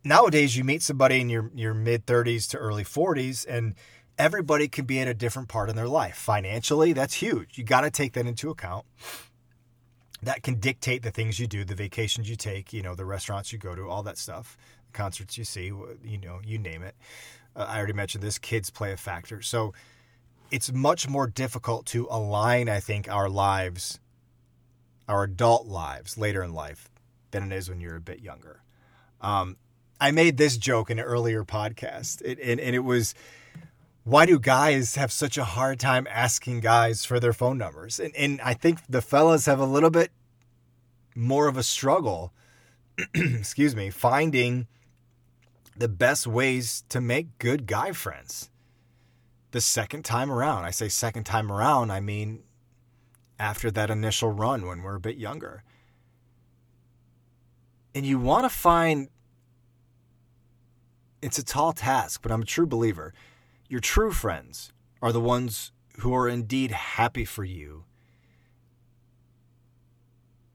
Nowadays 0.05 0.57
you 0.57 0.63
meet 0.63 0.83
somebody 0.83 1.21
in 1.21 1.29
your 1.29 1.51
your 1.55 1.75
mid 1.75 2.07
30s 2.07 2.49
to 2.51 2.59
early 2.59 2.85
40s 2.85 3.45
and 3.49 3.75
everybody 4.19 4.69
can 4.69 4.85
be 4.85 5.01
at 5.01 5.09
a 5.09 5.15
different 5.15 5.49
part 5.49 5.69
in 5.69 5.77
their 5.77 5.89
life. 5.89 6.17
Financially, 6.17 6.93
that's 6.93 7.15
huge. 7.15 7.59
You 7.59 7.65
got 7.65 7.83
to 7.83 7.91
take 7.91 8.15
that 8.15 8.27
into 8.27 8.51
account. 8.51 8.87
That 10.23 10.43
can 10.43 10.55
dictate 10.55 11.03
the 11.03 11.11
things 11.11 11.39
you 11.39 11.47
do, 11.47 11.65
the 11.65 11.75
vacations 11.75 12.29
you 12.29 12.37
take, 12.37 12.73
you 12.73 12.83
know, 12.83 12.95
the 12.95 13.05
restaurants 13.05 13.53
you 13.53 13.59
go 13.59 13.75
to, 13.75 13.89
all 13.89 14.03
that 14.05 14.19
stuff, 14.19 14.57
concerts 14.93 15.37
you 15.37 15.45
see, 15.45 15.67
you 16.03 16.19
know, 16.19 16.41
you 16.45 16.59
name 16.59 16.83
it. 16.83 16.95
Uh, 17.55 17.67
I 17.69 17.79
already 17.79 17.93
mentioned 17.93 18.25
this, 18.25 18.39
kids 18.39 18.71
play 18.71 18.93
a 18.93 18.97
factor. 18.97 19.43
So 19.43 19.75
it's 20.51 20.73
much 20.73 21.09
more 21.09 21.27
difficult 21.27 21.87
to 21.87 22.09
align, 22.11 22.69
I 22.69 22.81
think, 22.81 23.09
our 23.09 23.29
lives, 23.29 24.01
our 25.07 25.25
adult 25.25 25.67
lives 25.67 26.17
later 26.17 26.43
in 26.43 26.55
life 26.55 26.91
than 27.31 27.53
it 27.53 27.57
is 27.57 27.69
when 27.69 27.81
you're 27.81 27.97
a 27.97 28.01
bit 28.01 28.21
younger. 28.21 28.63
Um, 29.21 29.57
I 30.01 30.11
made 30.11 30.37
this 30.37 30.57
joke 30.57 30.91
in 30.91 30.99
an 30.99 31.05
earlier 31.05 31.45
podcast, 31.45 32.23
it, 32.23 32.39
and, 32.43 32.61
and 32.61 32.75
it 32.75 32.81
was 32.81 33.15
why 34.07 34.25
do 34.25 34.39
guys 34.39 34.95
have 34.95 35.11
such 35.11 35.37
a 35.37 35.43
hard 35.43 35.81
time 35.81 36.07
asking 36.09 36.61
guys 36.61 37.05
for 37.05 37.19
their 37.19 37.33
phone 37.33 37.59
numbers? 37.59 37.99
And, 37.99 38.15
and 38.15 38.41
I 38.41 38.55
think 38.55 38.79
the 38.89 39.03
fellas 39.03 39.47
have 39.47 39.59
a 39.59 39.67
little 39.67 39.91
bit 39.91 40.13
more 41.17 41.49
of 41.49 41.57
a 41.57 41.65
struggle, 41.65 42.33
excuse 43.15 43.75
me, 43.75 43.91
finding 43.91 44.69
the 45.77 45.89
best 45.89 46.25
ways 46.25 46.85
to 46.89 47.01
make 47.01 47.37
good 47.39 47.67
guy 47.67 47.91
friends 47.91 48.49
the 49.51 49.61
second 49.61 50.05
time 50.05 50.31
around. 50.31 50.63
I 50.63 50.71
say 50.71 50.89
second 50.89 51.25
time 51.25 51.51
around, 51.51 51.91
I 51.91 51.99
mean 51.99 52.45
after 53.41 53.73
that 53.73 53.91
initial 53.91 54.31
run 54.31 54.67
when 54.67 54.85
we're 54.85 54.95
a 54.95 55.01
bit 55.01 55.17
younger. 55.17 55.65
And 57.93 58.07
you 58.07 58.21
want 58.21 58.45
to 58.45 58.51
find 58.51 59.09
it's 61.21 61.41
a 61.41 61.45
tall 61.45 61.73
task, 61.73 62.23
but 62.23 62.31
I'm 62.31 62.43
a 62.43 62.47
true 62.47 62.67
believer. 62.67 63.13
Your 63.69 63.81
true 63.81 64.13
friends 64.13 64.73
are 65.03 65.13
the 65.13 65.21
ones 65.21 65.73
who 65.99 66.15
are 66.15 66.29
indeed 66.29 66.71
happy 66.71 67.25
for 67.25 67.45
you 67.45 67.85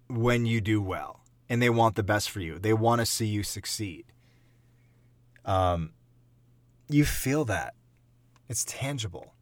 when 0.07 0.45
you 0.45 0.61
do 0.61 0.81
well 0.81 1.21
and 1.49 1.61
they 1.61 1.69
want 1.69 1.95
the 1.95 2.03
best 2.03 2.29
for 2.29 2.39
you. 2.39 2.59
They 2.59 2.73
want 2.73 2.99
to 2.99 3.05
see 3.05 3.25
you 3.25 3.43
succeed. 3.43 4.05
Um, 5.43 5.91
you 6.89 7.05
feel 7.05 7.45
that. 7.45 7.73
It's 8.47 8.63
tangible. 8.65 9.33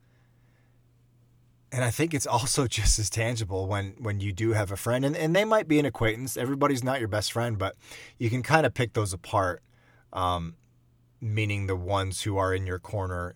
And 1.72 1.84
I 1.84 1.92
think 1.92 2.14
it's 2.14 2.26
also 2.26 2.68
just 2.80 2.98
as 2.98 3.10
tangible 3.10 3.68
when 3.68 3.96
when 4.00 4.20
you 4.20 4.32
do 4.32 4.54
have 4.54 4.72
a 4.72 4.76
friend 4.76 5.06
and, 5.06 5.16
and 5.16 5.36
they 5.36 5.46
might 5.46 5.68
be 5.68 5.80
an 5.80 5.86
acquaintance. 5.86 6.38
Everybody's 6.38 6.84
not 6.84 7.00
your 7.00 7.10
best 7.10 7.32
friend, 7.32 7.58
but 7.58 7.76
you 8.18 8.30
can 8.30 8.42
kind 8.42 8.66
of 8.66 8.74
pick 8.74 8.94
those 8.94 9.14
apart. 9.14 9.62
Um, 10.12 10.56
meaning 11.22 11.68
the 11.68 11.76
ones 11.76 12.24
who 12.24 12.38
are 12.38 12.54
in 12.54 12.66
your 12.66 12.80
corner 12.80 13.36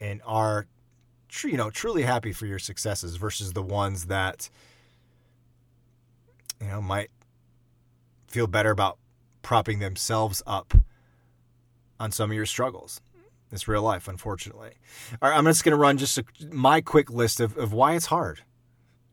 and 0.00 0.20
are 0.24 0.66
you 1.44 1.56
know 1.56 1.70
truly 1.70 2.02
happy 2.02 2.32
for 2.32 2.46
your 2.46 2.58
successes 2.58 3.16
versus 3.16 3.52
the 3.52 3.62
ones 3.62 4.06
that 4.06 4.50
you 6.60 6.66
know 6.66 6.80
might 6.80 7.10
feel 8.28 8.46
better 8.46 8.70
about 8.70 8.98
propping 9.42 9.78
themselves 9.78 10.42
up 10.46 10.74
on 11.98 12.10
some 12.10 12.30
of 12.30 12.36
your 12.36 12.46
struggles. 12.46 13.00
It's 13.52 13.66
real 13.66 13.82
life, 13.82 14.06
unfortunately. 14.06 14.72
All 15.20 15.28
right, 15.28 15.36
I'm 15.36 15.44
just 15.44 15.64
going 15.64 15.72
to 15.72 15.76
run 15.76 15.98
just 15.98 16.18
a, 16.18 16.24
my 16.50 16.80
quick 16.80 17.10
list 17.10 17.40
of, 17.40 17.56
of 17.58 17.72
why 17.72 17.94
it's 17.94 18.06
hard. 18.06 18.42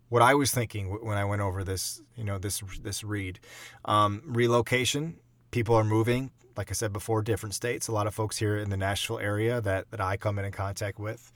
What 0.10 0.22
I 0.22 0.36
was 0.36 0.52
thinking 0.52 0.88
when 1.04 1.18
I 1.18 1.26
went 1.26 1.42
over 1.42 1.64
this, 1.64 2.02
you 2.16 2.24
know, 2.24 2.38
this 2.38 2.62
this 2.82 3.04
read, 3.04 3.40
um, 3.84 4.22
relocation. 4.26 5.18
People 5.52 5.76
are 5.76 5.84
moving. 5.84 6.32
Like 6.58 6.72
I 6.72 6.74
said 6.74 6.92
before, 6.92 7.22
different 7.22 7.54
states. 7.54 7.88
A 7.88 7.92
lot 7.92 8.08
of 8.08 8.16
folks 8.16 8.38
here 8.38 8.58
in 8.58 8.70
the 8.70 8.78
Nashville 8.78 9.20
area 9.20 9.62
that 9.62 9.90
that 9.92 10.02
I 10.02 10.18
come 10.18 10.40
in 10.40 10.52
contact 10.52 11.00
with, 11.00 11.32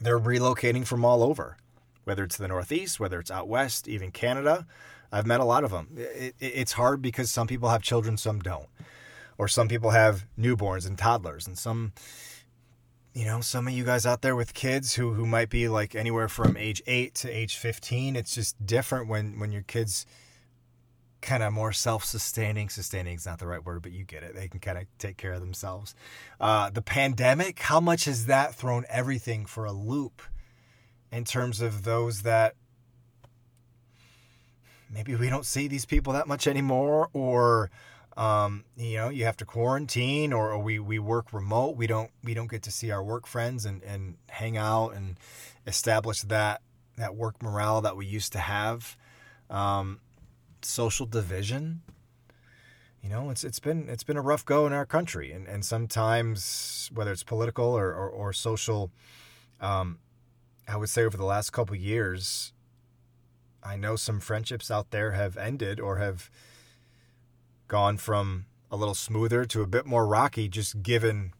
they're 0.00 0.20
relocating 0.20 0.86
from 0.86 1.04
all 1.04 1.22
over, 1.22 1.56
whether 2.04 2.24
it's 2.24 2.36
the 2.36 2.48
Northeast, 2.48 3.00
whether 3.00 3.18
it's 3.18 3.30
out 3.30 3.48
west, 3.48 3.88
even 3.88 4.10
Canada. 4.10 4.66
I've 5.12 5.26
met 5.26 5.40
a 5.40 5.44
lot 5.44 5.64
of 5.64 5.72
them. 5.72 5.88
It, 5.96 6.36
it, 6.38 6.52
it's 6.54 6.72
hard 6.72 7.02
because 7.02 7.30
some 7.32 7.48
people 7.48 7.68
have 7.70 7.82
children, 7.82 8.16
some 8.16 8.38
don't 8.38 8.68
or 9.40 9.48
some 9.48 9.68
people 9.68 9.88
have 9.88 10.26
newborns 10.38 10.86
and 10.86 10.98
toddlers 10.98 11.46
and 11.46 11.56
some 11.56 11.94
you 13.14 13.24
know 13.24 13.40
some 13.40 13.66
of 13.66 13.72
you 13.72 13.84
guys 13.84 14.04
out 14.04 14.20
there 14.20 14.36
with 14.36 14.52
kids 14.52 14.96
who 14.96 15.14
who 15.14 15.24
might 15.24 15.48
be 15.48 15.66
like 15.66 15.94
anywhere 15.94 16.28
from 16.28 16.58
age 16.58 16.82
8 16.86 17.14
to 17.14 17.30
age 17.30 17.56
15 17.56 18.16
it's 18.16 18.34
just 18.34 18.54
different 18.66 19.08
when 19.08 19.38
when 19.40 19.50
your 19.50 19.62
kids 19.62 20.04
kind 21.20 21.42
of 21.42 21.52
more 21.52 21.72
self-sustaining 21.72 22.68
sustaining 22.68 23.16
is 23.16 23.26
not 23.26 23.38
the 23.38 23.46
right 23.46 23.64
word 23.64 23.82
but 23.82 23.92
you 23.92 24.04
get 24.04 24.22
it 24.22 24.34
they 24.34 24.48
can 24.48 24.60
kind 24.60 24.78
of 24.78 24.84
take 24.98 25.16
care 25.16 25.32
of 25.32 25.40
themselves 25.40 25.94
uh, 26.40 26.70
the 26.70 26.82
pandemic 26.82 27.58
how 27.60 27.80
much 27.80 28.04
has 28.04 28.26
that 28.26 28.54
thrown 28.54 28.84
everything 28.88 29.44
for 29.44 29.64
a 29.64 29.72
loop 29.72 30.22
in 31.12 31.24
terms 31.24 31.60
of 31.60 31.84
those 31.84 32.22
that 32.22 32.54
maybe 34.92 35.14
we 35.14 35.28
don't 35.28 35.46
see 35.46 35.68
these 35.68 35.84
people 35.84 36.12
that 36.12 36.26
much 36.26 36.46
anymore 36.46 37.08
or 37.12 37.70
um, 38.16 38.64
you 38.76 38.96
know, 38.96 39.08
you 39.08 39.24
have 39.24 39.36
to 39.38 39.44
quarantine 39.44 40.32
or, 40.32 40.50
or, 40.50 40.58
we, 40.58 40.78
we 40.78 40.98
work 40.98 41.32
remote. 41.32 41.76
We 41.76 41.86
don't 41.86 42.10
we 42.22 42.34
don't 42.34 42.50
get 42.50 42.62
to 42.64 42.70
see 42.70 42.90
our 42.90 43.02
work 43.02 43.26
friends 43.26 43.64
and, 43.64 43.82
and 43.82 44.16
hang 44.28 44.56
out 44.56 44.90
and 44.90 45.16
establish 45.66 46.22
that 46.22 46.60
that 46.96 47.14
work 47.14 47.42
morale 47.42 47.80
that 47.80 47.96
we 47.96 48.06
used 48.06 48.32
to 48.32 48.38
have. 48.38 48.96
Um, 49.48 50.00
social 50.64 51.06
division. 51.06 51.82
You 53.02 53.08
know, 53.08 53.30
it's 53.30 53.44
it's 53.44 53.58
been 53.58 53.88
it's 53.88 54.02
been 54.02 54.16
a 54.16 54.22
rough 54.22 54.44
go 54.44 54.66
in 54.66 54.72
our 54.72 54.84
country, 54.84 55.32
and, 55.32 55.46
and 55.48 55.64
sometimes 55.64 56.90
whether 56.92 57.12
it's 57.12 57.22
political 57.22 57.64
or 57.64 57.94
or, 57.94 58.08
or 58.08 58.32
social, 58.32 58.90
um, 59.60 59.98
I 60.68 60.76
would 60.76 60.90
say 60.90 61.04
over 61.04 61.16
the 61.16 61.24
last 61.24 61.50
couple 61.50 61.76
years, 61.76 62.52
I 63.62 63.76
know 63.76 63.96
some 63.96 64.20
friendships 64.20 64.70
out 64.70 64.90
there 64.90 65.12
have 65.12 65.36
ended 65.36 65.80
or 65.80 65.96
have 65.96 66.30
gone 67.68 67.96
from 67.96 68.46
a 68.70 68.76
little 68.76 68.94
smoother 68.94 69.44
to 69.46 69.62
a 69.62 69.66
bit 69.66 69.86
more 69.86 70.06
rocky, 70.06 70.48
just 70.48 70.82
given 70.82 71.32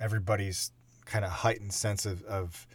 everybody's 0.00 0.72
kind 1.04 1.24
of 1.24 1.30
heightened 1.30 1.72
sense 1.72 2.06
of, 2.06 2.22
of, 2.24 2.66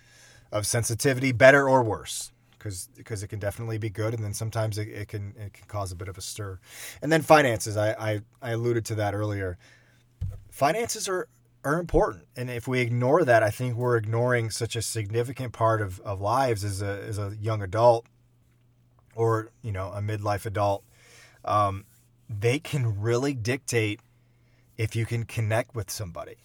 of 0.52 0.66
sensitivity, 0.66 1.32
better 1.32 1.68
or 1.68 1.84
worse. 1.84 2.32
Because 2.60 2.90
because 2.96 3.24
it 3.24 3.30
can 3.30 3.40
definitely 3.40 3.78
be 3.78 3.90
good, 3.90 4.14
and 4.14 4.24
then 4.24 4.34
sometimes 4.34 4.78
it, 4.78 4.90
it 4.90 5.08
can 5.08 5.34
it 5.38 5.54
can 5.54 5.66
cause 5.68 5.92
a 5.92 5.96
bit 5.96 6.10
of 6.10 6.18
a 6.18 6.22
stir, 6.22 6.60
and 7.02 7.12
then 7.12 7.22
finances. 7.22 7.78
I, 7.78 7.92
I, 7.94 8.22
I 8.42 8.52
alluded 8.52 8.86
to 8.88 8.96
that 8.96 9.16
earlier. 9.16 9.58
Finances 10.52 11.08
are 11.08 11.30
are 11.64 11.80
important, 11.80 12.26
and 12.36 12.50
if 12.50 12.68
we 12.68 12.82
ignore 12.82 13.24
that, 13.24 13.44
I 13.44 13.50
think 13.50 13.76
we're 13.76 13.96
ignoring 13.96 14.50
such 14.50 14.76
a 14.76 14.82
significant 14.82 15.54
part 15.54 15.82
of, 15.82 16.02
of 16.02 16.20
lives 16.20 16.66
as 16.66 16.82
a 16.82 17.02
as 17.08 17.18
a 17.18 17.36
young 17.40 17.64
adult, 17.64 18.06
or 19.16 19.52
you 19.62 19.72
know 19.72 19.92
a 19.94 20.02
midlife 20.02 20.46
adult. 20.46 20.84
Um, 21.46 21.86
they 22.30 22.60
can 22.60 23.00
really 23.00 23.34
dictate 23.34 24.02
if 24.78 24.96
you 24.96 25.06
can 25.06 25.26
connect 25.26 25.74
with 25.76 25.90
somebody. 25.90 26.38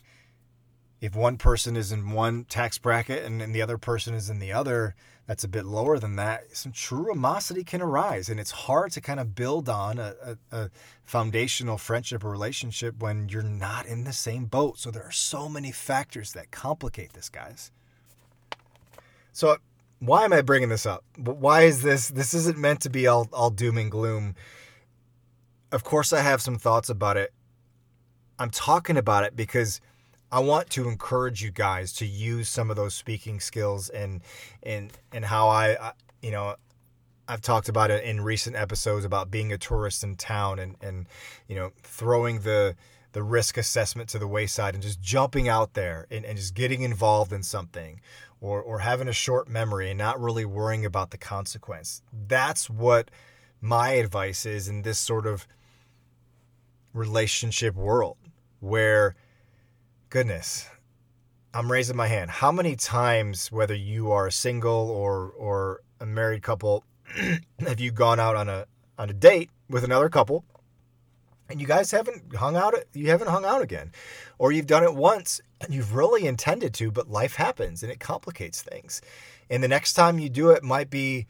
If 1.01 1.15
one 1.15 1.37
person 1.37 1.77
is 1.77 1.93
in 1.93 2.13
one 2.13 2.45
tax 2.45 2.79
bracket 2.79 3.25
and, 3.25 3.43
and 3.43 3.55
the 3.55 3.61
other 3.61 3.77
person 3.77 4.15
is 4.15 4.31
in 4.31 4.39
the 4.39 4.53
other, 4.53 4.95
that's 5.27 5.45
a 5.45 5.49
bit 5.49 5.65
lower 5.65 5.99
than 5.99 6.17
that, 6.17 6.57
some 6.57 6.73
true 6.73 7.11
animosity 7.11 7.65
can 7.65 7.81
arise. 7.81 8.29
And 8.29 8.39
it's 8.39 8.51
hard 8.51 8.93
to 8.93 9.01
kind 9.01 9.19
of 9.19 9.35
build 9.35 9.69
on 9.69 9.99
a, 9.99 10.15
a, 10.23 10.57
a 10.57 10.71
foundational 11.05 11.79
friendship 11.79 12.25
or 12.25 12.31
relationship 12.31 12.99
when 12.99 13.29
you're 13.29 13.43
not 13.43 13.87
in 13.87 14.05
the 14.05 14.13
same 14.13 14.45
boat. 14.45 14.79
So 14.79 14.91
there 14.91 15.05
are 15.05 15.13
so 15.13 15.49
many 15.49 15.73
factors 15.73 16.33
that 16.33 16.51
complicate 16.51 17.15
this, 17.15 17.29
guys. 17.29 17.71
So 19.33 19.57
why 19.99 20.25
am 20.25 20.33
I 20.33 20.43
bringing 20.43 20.69
this 20.69 20.85
up? 20.85 21.05
Why 21.17 21.63
is 21.63 21.83
this? 21.83 22.09
This 22.09 22.35
isn't 22.35 22.59
meant 22.59 22.81
to 22.83 22.91
be 22.91 23.07
all, 23.07 23.29
all 23.33 23.51
doom 23.51 23.79
and 23.79 23.91
gloom 23.91 24.35
of 25.75 25.83
course, 25.83 26.13
I 26.13 26.21
have 26.21 26.41
some 26.41 26.57
thoughts 26.57 26.89
about 26.89 27.17
it. 27.17 27.33
I'm 28.39 28.51
talking 28.51 28.97
about 28.97 29.25
it 29.25 29.35
because 29.35 29.81
I 30.35 30.41
want 30.41 30.69
to 30.71 30.89
encourage 30.89 31.45
you 31.45 31.53
guys 31.53 31.93
to 31.93 32.05
use 32.05 32.49
some 32.49 32.69
of 32.69 32.75
those 32.75 32.93
speaking 32.93 33.39
skills 33.39 33.89
and 33.89 34.21
and 34.65 34.91
and 35.13 35.25
how 35.25 35.47
I, 35.49 35.93
you 36.23 36.33
know 36.33 36.57
I've 37.29 37.41
talked 37.41 37.69
about 37.69 37.93
it 37.93 38.03
in 38.03 38.21
recent 38.21 38.57
episodes 38.57 39.05
about 39.05 39.31
being 39.31 39.53
a 39.53 39.59
tourist 39.59 40.03
in 40.03 40.17
town 40.17 40.59
and 40.59 40.75
and 40.81 41.07
you 41.47 41.55
know 41.55 41.71
throwing 41.85 42.41
the 42.41 42.75
the 43.13 43.23
risk 43.23 43.57
assessment 43.57 44.09
to 44.09 44.19
the 44.19 44.27
wayside 44.27 44.75
and 44.75 44.83
just 44.83 45.01
jumping 45.01 45.49
out 45.49 45.75
there 45.75 46.09
and, 46.11 46.25
and 46.25 46.37
just 46.37 46.55
getting 46.55 46.83
involved 46.83 47.33
in 47.33 47.45
something 47.45 48.01
or 48.41 48.61
or 48.61 48.81
having 48.81 49.07
a 49.07 49.13
short 49.13 49.49
memory 49.49 49.89
and 49.89 49.99
not 49.99 50.21
really 50.21 50.45
worrying 50.45 50.85
about 50.85 51.13
the 51.13 51.17
consequence. 51.17 52.03
That's 52.13 52.69
what 52.69 53.09
my 53.61 53.91
advice 53.91 54.45
is 54.47 54.67
in 54.67 54.83
this 54.83 54.99
sort 54.99 55.29
of 55.29 55.47
relationship 56.93 57.77
world 57.77 58.17
where, 58.59 59.15
goodness, 60.15 60.69
I'm 61.53 61.73
raising 61.73 61.97
my 61.97 62.07
hand. 62.07 62.31
How 62.31 62.53
many 62.53 62.77
times, 62.77 63.51
whether 63.51 63.75
you 63.75 64.13
are 64.13 64.29
a 64.29 64.33
single 64.33 64.89
or 64.89 65.33
or 65.37 65.81
a 65.99 66.07
married 66.07 66.41
couple, 66.41 66.85
have 67.59 67.81
you 67.81 67.91
gone 67.91 68.21
out 68.21 68.37
on 68.37 68.49
a 68.49 68.67
on 68.97 69.11
a 69.11 69.13
date 69.13 69.51
with 69.69 69.83
another 69.83 70.09
couple, 70.09 70.45
and 71.49 71.61
you 71.61 71.67
guys 71.67 71.91
haven't 71.91 72.37
hung 72.37 72.55
out? 72.55 72.75
You 72.93 73.09
haven't 73.09 73.27
hung 73.27 73.45
out 73.45 73.61
again, 73.61 73.91
or 74.39 74.53
you've 74.53 74.69
done 74.69 74.85
it 74.85 74.95
once 74.95 75.41
and 75.61 75.75
you've 75.75 75.97
really 75.97 76.29
intended 76.29 76.75
to, 76.75 76.93
but 76.93 77.11
life 77.11 77.35
happens 77.35 77.83
and 77.83 77.91
it 77.91 77.99
complicates 77.99 78.63
things. 78.63 79.03
And 79.51 79.65
the 79.65 79.69
next 79.69 79.95
time 79.95 80.21
you 80.21 80.29
do 80.29 80.51
it 80.51 80.63
might 80.63 80.91
be 80.91 81.27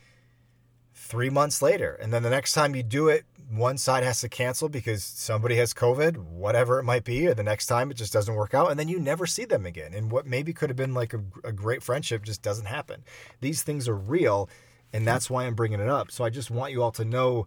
three 0.93 1.31
months 1.31 1.63
later, 1.63 1.95
and 1.95 2.13
then 2.13 2.23
the 2.23 2.29
next 2.29 2.53
time 2.53 2.77
you 2.77 2.83
do 2.83 3.09
it 3.09 3.25
one 3.57 3.79
side 3.79 4.05
has 4.05 4.21
to 4.21 4.29
cancel 4.29 4.69
because 4.69 5.05
somebody 5.05 5.57
has 5.57 5.75
COVID, 5.75 6.17
whatever 6.17 6.79
it 6.79 6.85
might 6.85 7.05
be, 7.05 7.27
or 7.27 7.35
the 7.35 7.43
next 7.43 7.67
time 7.67 7.91
it 7.91 7.95
just 7.95 8.13
doesn't 8.13 8.35
work 8.35 8.55
out, 8.55 8.71
and 8.71 8.79
then 8.79 8.89
you 8.89 8.99
never 8.99 9.27
see 9.27 9.45
them 9.45 9.67
again. 9.67 9.93
And 9.95 10.11
what 10.11 10.27
maybe 10.27 10.53
could 10.53 10.71
have 10.71 10.77
been 10.77 10.95
like 10.95 11.15
a, 11.15 11.23
a 11.45 11.53
great 11.53 11.83
friendship 11.83 12.23
just 12.23 12.43
doesn't 12.43 12.67
happen. 12.67 13.05
These 13.41 13.63
things 13.63 13.89
are 13.89 13.97
real, 13.97 14.49
and 14.93 15.07
that's 15.07 15.29
why 15.29 15.45
I'm 15.45 15.55
bringing 15.55 15.81
it 15.81 15.89
up. 15.89 16.11
So 16.11 16.25
I 16.25 16.31
just 16.31 16.51
want 16.51 16.73
you 16.73 16.83
all 16.83 16.93
to 16.93 17.05
know 17.05 17.47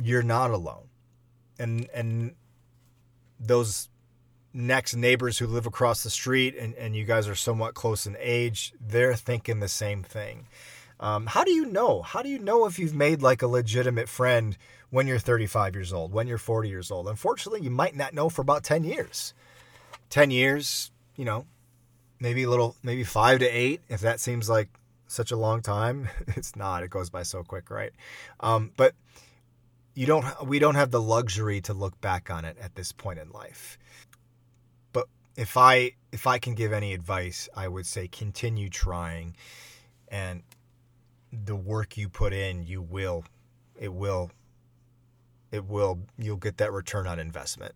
you're 0.00 0.22
not 0.22 0.50
alone, 0.50 0.88
and 1.58 1.88
and 1.94 2.34
those 3.38 3.88
next 4.52 4.96
neighbors 4.96 5.38
who 5.38 5.46
live 5.46 5.66
across 5.66 6.02
the 6.02 6.10
street 6.10 6.56
and, 6.58 6.74
and 6.74 6.96
you 6.96 7.04
guys 7.04 7.28
are 7.28 7.34
somewhat 7.34 7.74
close 7.74 8.06
in 8.06 8.16
age, 8.18 8.74
they're 8.80 9.14
thinking 9.14 9.60
the 9.60 9.68
same 9.68 10.02
thing. 10.02 10.46
Um, 10.98 11.26
how 11.26 11.44
do 11.44 11.52
you 11.52 11.64
know? 11.64 12.02
How 12.02 12.22
do 12.22 12.28
you 12.28 12.38
know 12.38 12.66
if 12.66 12.78
you've 12.78 12.94
made 12.94 13.22
like 13.22 13.42
a 13.42 13.46
legitimate 13.46 14.08
friend 14.08 14.56
when 14.90 15.06
you're 15.06 15.18
35 15.18 15.74
years 15.74 15.92
old, 15.92 16.12
when 16.12 16.26
you're 16.26 16.38
40 16.38 16.68
years 16.68 16.90
old? 16.90 17.08
Unfortunately, 17.08 17.62
you 17.62 17.70
might 17.70 17.96
not 17.96 18.14
know 18.14 18.28
for 18.28 18.42
about 18.42 18.64
10 18.64 18.84
years. 18.84 19.34
10 20.10 20.30
years, 20.30 20.90
you 21.16 21.24
know, 21.24 21.46
maybe 22.18 22.42
a 22.42 22.50
little, 22.50 22.76
maybe 22.82 23.04
five 23.04 23.38
to 23.38 23.46
eight, 23.46 23.80
if 23.88 24.00
that 24.00 24.20
seems 24.20 24.48
like 24.48 24.68
such 25.06 25.30
a 25.30 25.36
long 25.36 25.62
time. 25.62 26.08
It's 26.36 26.56
not, 26.56 26.82
it 26.82 26.90
goes 26.90 27.10
by 27.10 27.22
so 27.22 27.42
quick, 27.42 27.70
right? 27.70 27.92
Um, 28.40 28.72
but 28.76 28.94
you 29.94 30.06
don't, 30.06 30.24
we 30.46 30.58
don't 30.58 30.76
have 30.76 30.90
the 30.90 31.00
luxury 31.00 31.60
to 31.62 31.74
look 31.74 32.00
back 32.00 32.30
on 32.30 32.44
it 32.44 32.56
at 32.60 32.74
this 32.74 32.92
point 32.92 33.18
in 33.18 33.30
life. 33.30 33.78
But 34.92 35.06
if 35.36 35.56
I 35.56 35.92
if 36.12 36.26
I 36.26 36.38
can 36.38 36.54
give 36.54 36.72
any 36.72 36.92
advice, 36.94 37.48
I 37.54 37.68
would 37.68 37.86
say 37.86 38.08
continue 38.08 38.68
trying 38.68 39.36
and 40.08 40.42
the 41.32 41.54
work 41.54 41.96
you 41.96 42.08
put 42.08 42.32
in, 42.32 42.64
you 42.64 42.82
will 42.82 43.24
it 43.78 43.92
will 43.92 44.30
it 45.52 45.66
will 45.66 46.00
you'll 46.18 46.36
get 46.36 46.58
that 46.58 46.72
return 46.72 47.06
on 47.06 47.18
investment. 47.18 47.74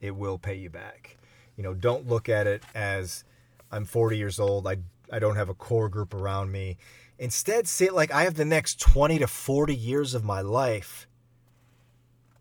It 0.00 0.16
will 0.16 0.38
pay 0.38 0.54
you 0.54 0.70
back. 0.70 1.16
You 1.56 1.62
know, 1.62 1.74
don't 1.74 2.06
look 2.06 2.28
at 2.28 2.46
it 2.46 2.62
as 2.74 3.24
I'm 3.70 3.84
40 3.84 4.16
years 4.16 4.38
old, 4.38 4.66
I 4.66 4.78
I 5.12 5.18
don't 5.18 5.36
have 5.36 5.48
a 5.48 5.54
core 5.54 5.88
group 5.88 6.14
around 6.14 6.50
me. 6.50 6.76
Instead, 7.18 7.66
see 7.66 7.86
it 7.86 7.94
like 7.94 8.12
I 8.12 8.24
have 8.24 8.34
the 8.34 8.44
next 8.44 8.80
20 8.80 9.18
to 9.20 9.26
40 9.26 9.74
years 9.74 10.14
of 10.14 10.24
my 10.24 10.40
life 10.40 11.06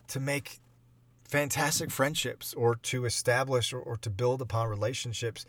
to 0.08 0.20
make 0.20 0.60
fantastic 1.24 1.92
friendships 1.92 2.54
or 2.54 2.76
to 2.76 3.06
establish 3.06 3.74
or, 3.74 3.80
or, 3.80 3.98
to 3.98 4.10
build 4.10 4.42
upon 4.42 4.68
relationships 4.68 5.46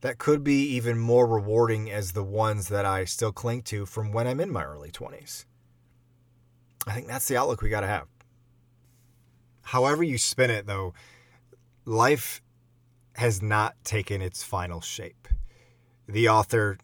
that 0.00 0.18
could 0.18 0.42
be 0.42 0.62
even 0.70 0.98
more 0.98 1.26
rewarding 1.26 1.90
as 1.90 2.12
the 2.12 2.24
ones 2.24 2.68
that 2.68 2.84
I 2.84 3.04
still 3.04 3.32
cling 3.32 3.62
to 3.62 3.86
from 3.86 4.12
when 4.12 4.26
I'm 4.26 4.40
in 4.40 4.50
my 4.50 4.64
early 4.64 4.90
20s. 4.90 5.44
I 6.86 6.94
think 6.94 7.06
that's 7.06 7.28
the 7.28 7.36
outlook 7.36 7.62
we 7.62 7.68
got 7.68 7.82
to 7.82 7.86
have. 7.86 8.06
However, 9.62 10.02
you 10.02 10.18
spin 10.18 10.50
it, 10.50 10.66
though, 10.66 10.94
life 11.84 12.42
has 13.14 13.42
not 13.42 13.76
taken 13.84 14.22
its 14.22 14.42
final 14.42 14.80
shape. 14.80 15.28
The 16.08 16.28
author 16.28 16.78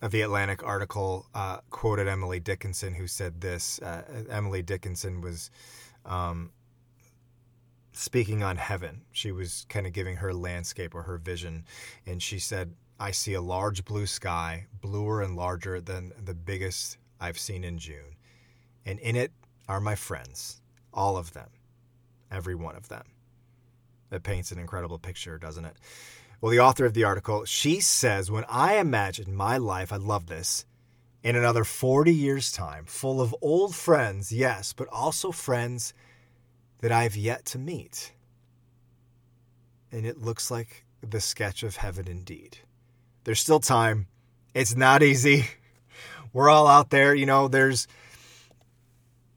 of 0.00 0.10
the 0.12 0.22
Atlantic 0.22 0.62
article 0.62 1.26
uh, 1.34 1.58
quoted 1.70 2.06
Emily 2.06 2.40
Dickinson, 2.40 2.94
who 2.94 3.06
said 3.06 3.40
this. 3.40 3.80
Uh, 3.80 4.02
Emily 4.30 4.62
Dickinson 4.62 5.20
was 5.20 5.50
um, 6.04 6.50
speaking 7.92 8.42
on 8.42 8.56
heaven. 8.56 9.02
She 9.12 9.32
was 9.32 9.66
kind 9.68 9.86
of 9.86 9.92
giving 9.92 10.16
her 10.16 10.32
landscape 10.32 10.94
or 10.94 11.02
her 11.02 11.18
vision, 11.18 11.64
and 12.06 12.22
she 12.22 12.38
said, 12.38 12.74
I 13.00 13.10
see 13.12 13.34
a 13.34 13.40
large 13.40 13.84
blue 13.84 14.06
sky, 14.06 14.66
bluer 14.80 15.22
and 15.22 15.36
larger 15.36 15.80
than 15.80 16.12
the 16.24 16.34
biggest 16.34 16.98
I've 17.20 17.38
seen 17.38 17.64
in 17.64 17.78
June. 17.78 18.16
And 18.86 18.98
in 19.00 19.16
it 19.16 19.32
are 19.68 19.80
my 19.80 19.94
friends, 19.94 20.62
all 20.92 21.16
of 21.16 21.32
them, 21.32 21.50
every 22.30 22.54
one 22.54 22.76
of 22.76 22.88
them. 22.88 23.04
It 24.10 24.22
paints 24.22 24.52
an 24.52 24.58
incredible 24.58 24.98
picture, 24.98 25.38
doesn't 25.38 25.64
it? 25.64 25.76
Well, 26.40 26.52
the 26.52 26.60
author 26.60 26.84
of 26.84 26.94
the 26.94 27.04
article, 27.04 27.44
she 27.44 27.80
says, 27.80 28.30
When 28.30 28.44
I 28.48 28.76
imagine 28.76 29.34
my 29.34 29.58
life, 29.58 29.92
I 29.92 29.96
love 29.96 30.26
this, 30.26 30.64
in 31.22 31.36
another 31.36 31.64
40 31.64 32.14
years' 32.14 32.52
time, 32.52 32.84
full 32.86 33.20
of 33.20 33.34
old 33.42 33.74
friends, 33.74 34.30
yes, 34.30 34.72
but 34.72 34.88
also 34.88 35.32
friends 35.32 35.92
that 36.80 36.92
I've 36.92 37.16
yet 37.16 37.44
to 37.46 37.58
meet. 37.58 38.12
And 39.90 40.06
it 40.06 40.18
looks 40.22 40.50
like 40.50 40.84
the 41.00 41.20
sketch 41.20 41.62
of 41.62 41.76
heaven 41.76 42.06
indeed. 42.06 42.58
There's 43.24 43.40
still 43.40 43.60
time. 43.60 44.06
It's 44.54 44.76
not 44.76 45.02
easy. 45.02 45.46
We're 46.32 46.50
all 46.50 46.66
out 46.66 46.90
there, 46.90 47.14
you 47.14 47.26
know, 47.26 47.48
there's 47.48 47.88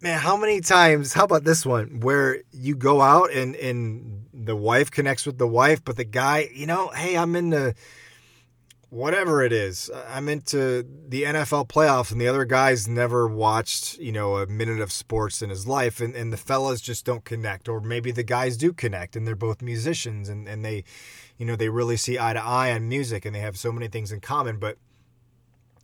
man, 0.01 0.20
how 0.20 0.36
many 0.36 0.62
times, 0.62 1.13
how 1.13 1.24
about 1.24 1.43
this 1.43 1.65
one 1.65 2.00
where 2.00 2.41
you 2.51 2.75
go 2.75 3.01
out 3.01 3.31
and 3.31 3.55
and 3.55 4.25
the 4.34 4.55
wife 4.55 4.89
connects 4.89 5.25
with 5.25 5.38
the 5.38 5.48
wife, 5.48 5.84
but 5.84 5.98
the 5.98 6.03
guy, 6.03 6.50
you 6.53 6.65
know, 6.65 6.89
hey, 6.89 7.15
I'm 7.15 7.36
into 7.36 7.75
whatever 8.89 9.41
it 9.41 9.53
is. 9.53 9.89
I'm 10.10 10.27
into 10.27 10.86
the 11.08 11.24
NFL 11.24 11.70
playoffs, 11.70 12.12
and 12.12 12.20
the 12.20 12.27
other 12.27 12.43
guy's 12.43 12.88
never 12.88 13.27
watched, 13.27 14.00
you 14.00 14.12
know, 14.12 14.38
a 14.38 14.48
minute 14.48 14.81
of 14.81 14.91
sports 14.91 15.41
in 15.41 15.50
his 15.50 15.65
life, 15.65 16.01
and, 16.01 16.15
and 16.15 16.34
the 16.34 16.38
fellas 16.38 16.81
just 16.81 17.05
don't 17.05 17.24
connect. 17.24 17.70
Or 17.70 17.79
maybe 17.79 18.12
the 18.12 18.23
guys 18.23 18.58
do 18.58 18.73
connect, 18.73 19.15
and 19.15 19.26
they're 19.26 19.36
both 19.36 19.62
musicians, 19.62 20.28
and, 20.28 20.47
and 20.47 20.65
they, 20.65 20.84
you 21.38 21.45
know, 21.45 21.56
they 21.56 21.69
really 21.69 21.97
see 21.97 22.19
eye 22.19 22.34
to 22.34 22.43
eye 22.43 22.73
on 22.73 22.89
music, 22.89 23.26
and 23.26 23.34
they 23.34 23.39
have 23.39 23.58
so 23.58 23.71
many 23.71 23.88
things 23.88 24.12
in 24.12 24.19
common, 24.19 24.58
but 24.58 24.78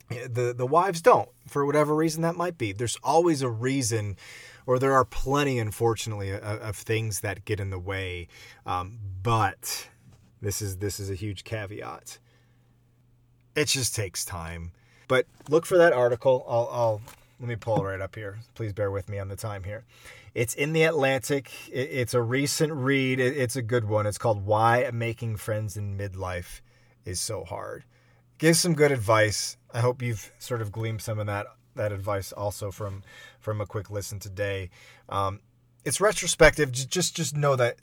the 0.08 0.54
the 0.56 0.66
wives 0.66 1.02
don't 1.02 1.28
for 1.46 1.66
whatever 1.66 1.94
reason 1.94 2.22
that 2.22 2.34
might 2.34 2.56
be 2.56 2.72
there's 2.72 2.96
always 3.02 3.42
a 3.42 3.48
reason 3.48 4.16
or 4.68 4.78
there 4.78 4.92
are 4.92 5.06
plenty, 5.06 5.58
unfortunately, 5.58 6.30
of, 6.30 6.42
of 6.42 6.76
things 6.76 7.20
that 7.20 7.46
get 7.46 7.58
in 7.58 7.70
the 7.70 7.78
way. 7.78 8.28
Um, 8.66 8.98
but 9.22 9.88
this 10.42 10.60
is 10.60 10.76
this 10.76 11.00
is 11.00 11.08
a 11.08 11.14
huge 11.14 11.42
caveat. 11.42 12.18
It 13.56 13.68
just 13.68 13.96
takes 13.96 14.26
time. 14.26 14.72
But 15.08 15.24
look 15.48 15.64
for 15.64 15.78
that 15.78 15.94
article. 15.94 16.44
I'll, 16.46 16.68
I'll 16.70 17.00
let 17.40 17.48
me 17.48 17.56
pull 17.56 17.82
it 17.82 17.88
right 17.88 18.00
up 18.02 18.14
here. 18.14 18.40
Please 18.54 18.74
bear 18.74 18.90
with 18.90 19.08
me 19.08 19.18
on 19.18 19.28
the 19.28 19.36
time 19.36 19.64
here. 19.64 19.84
It's 20.34 20.54
in 20.54 20.74
the 20.74 20.82
Atlantic. 20.82 21.50
It's 21.72 22.12
a 22.12 22.20
recent 22.20 22.74
read. 22.74 23.20
It's 23.20 23.56
a 23.56 23.62
good 23.62 23.86
one. 23.86 24.06
It's 24.06 24.18
called 24.18 24.44
"Why 24.44 24.90
Making 24.92 25.36
Friends 25.38 25.78
in 25.78 25.96
Midlife 25.96 26.60
Is 27.06 27.20
So 27.20 27.42
Hard." 27.42 27.84
Gives 28.36 28.58
some 28.58 28.74
good 28.74 28.92
advice. 28.92 29.56
I 29.72 29.80
hope 29.80 30.02
you've 30.02 30.32
sort 30.38 30.62
of 30.62 30.72
gleaned 30.72 31.02
some 31.02 31.18
of 31.18 31.26
that 31.26 31.46
that 31.74 31.92
advice 31.92 32.32
also 32.32 32.70
from 32.70 33.02
from 33.40 33.60
a 33.60 33.66
quick 33.66 33.90
listen 33.90 34.18
today. 34.18 34.70
Um, 35.08 35.40
it's 35.84 36.00
retrospective. 36.00 36.72
Just 36.72 37.16
just 37.16 37.36
know 37.36 37.56
that 37.56 37.76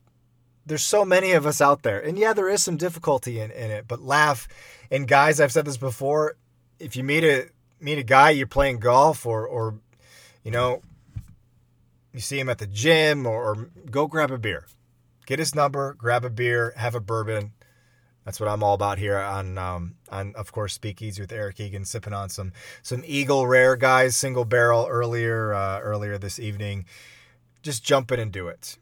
there's 0.66 0.84
so 0.84 1.06
many 1.06 1.32
of 1.32 1.46
us 1.46 1.62
out 1.62 1.84
there, 1.84 2.00
and 2.00 2.18
yeah, 2.18 2.34
there 2.34 2.50
is 2.50 2.64
some 2.64 2.78
difficulty 2.78 3.40
in, 3.40 3.52
in 3.52 3.72
it. 3.72 3.88
But 3.88 4.02
laugh. 4.02 4.48
And 4.92 5.08
guys, 5.08 5.40
I've 5.40 5.52
said 5.52 5.66
this 5.66 5.78
before. 5.78 6.38
If 6.80 6.96
you 6.96 7.04
meet 7.04 7.24
a 7.24 7.48
meet 7.80 7.98
a 7.98 8.04
guy, 8.04 8.32
you're 8.32 8.48
playing 8.48 8.80
golf, 8.80 9.26
or 9.26 9.48
or 9.48 9.76
you 10.44 10.52
know, 10.52 10.82
you 12.14 12.20
see 12.20 12.40
him 12.40 12.50
at 12.50 12.60
the 12.60 12.68
gym, 12.68 13.26
or, 13.26 13.44
or 13.44 13.70
go 13.90 14.08
grab 14.08 14.32
a 14.32 14.38
beer. 14.38 14.66
Get 15.26 15.40
his 15.40 15.56
number, 15.56 15.96
grab 15.96 16.24
a 16.24 16.30
beer, 16.30 16.74
have 16.78 16.94
a 16.94 17.00
bourbon, 17.00 17.54
that's 18.26 18.40
what 18.40 18.50
I'm 18.50 18.64
all 18.64 18.74
about 18.74 18.98
here 18.98 19.18
on, 19.18 19.58
um, 19.58 19.96
on 20.12 20.34
of 20.36 20.52
course, 20.52 20.74
Speakeasy 20.74 21.22
with 21.22 21.32
Eric 21.32 21.60
Egan, 21.60 21.86
sipping 21.86 22.14
on 22.14 22.30
some 22.30 22.52
some 22.82 23.04
Eagle 23.06 23.46
Rare 23.46 23.76
guys, 23.76 24.18
single 24.18 24.46
barrel 24.46 24.88
earlier 24.90 25.54
uh, 25.54 25.80
earlier 25.80 26.18
this 26.18 26.40
evening. 26.40 26.86
Just 27.62 27.84
jump 27.84 28.12
in 28.12 28.20
and 28.20 28.32
do 28.32 28.48
it, 28.48 28.78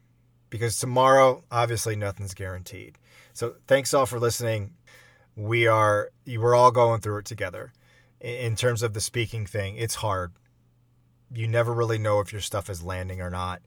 because 0.49 0.77
tomorrow, 0.77 1.43
obviously, 1.51 1.95
nothing's 1.95 2.33
guaranteed. 2.33 2.97
So 3.33 3.55
thanks 3.67 3.93
all 3.93 4.05
for 4.05 4.19
listening. 4.19 4.73
We 5.35 5.67
are 5.67 6.09
we're 6.25 6.55
all 6.55 6.71
going 6.71 7.01
through 7.01 7.17
it 7.19 7.25
together. 7.25 7.73
In 8.21 8.55
terms 8.55 8.81
of 8.81 8.93
the 8.93 9.01
speaking 9.01 9.45
thing, 9.45 9.75
it's 9.75 9.95
hard. 9.95 10.31
You 11.33 11.47
never 11.47 11.73
really 11.73 11.97
know 11.97 12.21
if 12.21 12.31
your 12.31 12.41
stuff 12.41 12.69
is 12.69 12.81
landing 12.81 13.19
or 13.19 13.29
not 13.29 13.61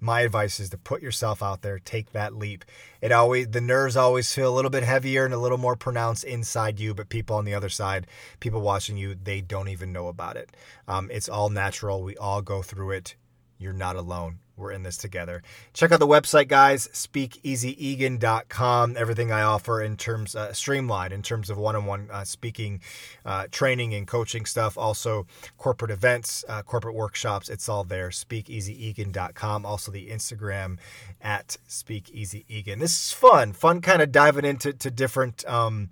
my 0.00 0.20
advice 0.20 0.60
is 0.60 0.70
to 0.70 0.78
put 0.78 1.02
yourself 1.02 1.42
out 1.42 1.62
there, 1.62 1.78
take 1.78 2.12
that 2.12 2.36
leap. 2.36 2.64
It 3.00 3.12
always 3.12 3.48
the 3.48 3.60
nerves 3.60 3.96
always 3.96 4.32
feel 4.32 4.52
a 4.52 4.54
little 4.54 4.70
bit 4.70 4.82
heavier 4.82 5.24
and 5.24 5.34
a 5.34 5.38
little 5.38 5.58
more 5.58 5.76
pronounced 5.76 6.24
inside 6.24 6.78
you, 6.80 6.94
but 6.94 7.08
people 7.08 7.36
on 7.36 7.44
the 7.44 7.54
other 7.54 7.68
side, 7.68 8.06
people 8.40 8.60
watching 8.60 8.96
you, 8.96 9.14
they 9.14 9.40
don't 9.40 9.68
even 9.68 9.92
know 9.92 10.08
about 10.08 10.36
it. 10.36 10.50
Um, 10.86 11.10
it's 11.10 11.28
all 11.28 11.50
natural. 11.50 12.02
We 12.02 12.16
all 12.16 12.42
go 12.42 12.62
through 12.62 12.92
it. 12.92 13.16
You're 13.58 13.72
not 13.72 13.96
alone. 13.96 14.38
We're 14.58 14.72
in 14.72 14.82
this 14.82 14.96
together. 14.96 15.44
Check 15.72 15.92
out 15.92 16.00
the 16.00 16.06
website, 16.06 16.48
guys, 16.48 16.88
speakeasyegan.com. 16.88 18.96
Everything 18.96 19.30
I 19.30 19.42
offer 19.42 19.80
in 19.80 19.96
terms 19.96 20.34
uh, 20.34 20.52
streamlined 20.52 21.12
in 21.12 21.22
terms 21.22 21.48
of 21.48 21.58
one-on-one 21.58 22.08
uh, 22.10 22.24
speaking, 22.24 22.80
uh, 23.24 23.46
training 23.52 23.94
and 23.94 24.04
coaching 24.06 24.46
stuff. 24.46 24.76
Also 24.76 25.28
corporate 25.56 25.92
events, 25.92 26.44
uh, 26.48 26.62
corporate 26.62 26.96
workshops. 26.96 27.48
It's 27.48 27.68
all 27.68 27.84
there. 27.84 28.10
Speakeasyegan.com. 28.10 29.64
Also 29.64 29.92
the 29.92 30.10
Instagram 30.10 30.78
at 31.20 31.56
speakeasyegan. 31.68 32.80
This 32.80 33.04
is 33.04 33.12
fun. 33.12 33.52
Fun 33.52 33.80
kind 33.80 34.02
of 34.02 34.10
diving 34.10 34.44
into 34.44 34.72
to 34.72 34.90
different 34.90 35.48
um, 35.48 35.90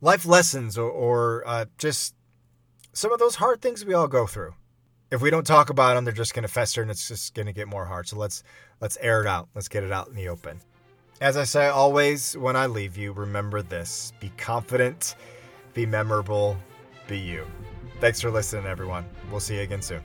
life 0.00 0.26
lessons 0.26 0.76
or, 0.76 0.90
or 0.90 1.44
uh, 1.46 1.66
just 1.78 2.16
some 2.92 3.12
of 3.12 3.20
those 3.20 3.36
hard 3.36 3.62
things 3.62 3.84
we 3.84 3.94
all 3.94 4.08
go 4.08 4.26
through 4.26 4.54
if 5.12 5.20
we 5.20 5.28
don't 5.28 5.46
talk 5.46 5.68
about 5.68 5.94
them, 5.94 6.04
they're 6.04 6.12
just 6.12 6.32
going 6.32 6.42
to 6.42 6.48
fester 6.48 6.80
and 6.80 6.90
it's 6.90 7.06
just 7.06 7.34
going 7.34 7.44
to 7.44 7.52
get 7.52 7.68
more 7.68 7.84
hard. 7.84 8.08
So 8.08 8.16
let's 8.16 8.42
let's 8.80 8.96
air 9.00 9.20
it 9.20 9.28
out. 9.28 9.48
Let's 9.54 9.68
get 9.68 9.84
it 9.84 9.92
out 9.92 10.08
in 10.08 10.14
the 10.14 10.28
open. 10.28 10.58
As 11.20 11.36
I 11.36 11.44
say 11.44 11.68
always 11.68 12.36
when 12.36 12.56
I 12.56 12.66
leave 12.66 12.96
you, 12.96 13.12
remember 13.12 13.60
this: 13.62 14.14
be 14.18 14.32
confident, 14.38 15.14
be 15.74 15.84
memorable, 15.84 16.56
be 17.06 17.18
you. 17.18 17.46
Thanks 18.00 18.20
for 18.20 18.30
listening, 18.30 18.66
everyone. 18.66 19.04
We'll 19.30 19.38
see 19.38 19.56
you 19.56 19.60
again 19.60 19.82
soon. 19.82 20.00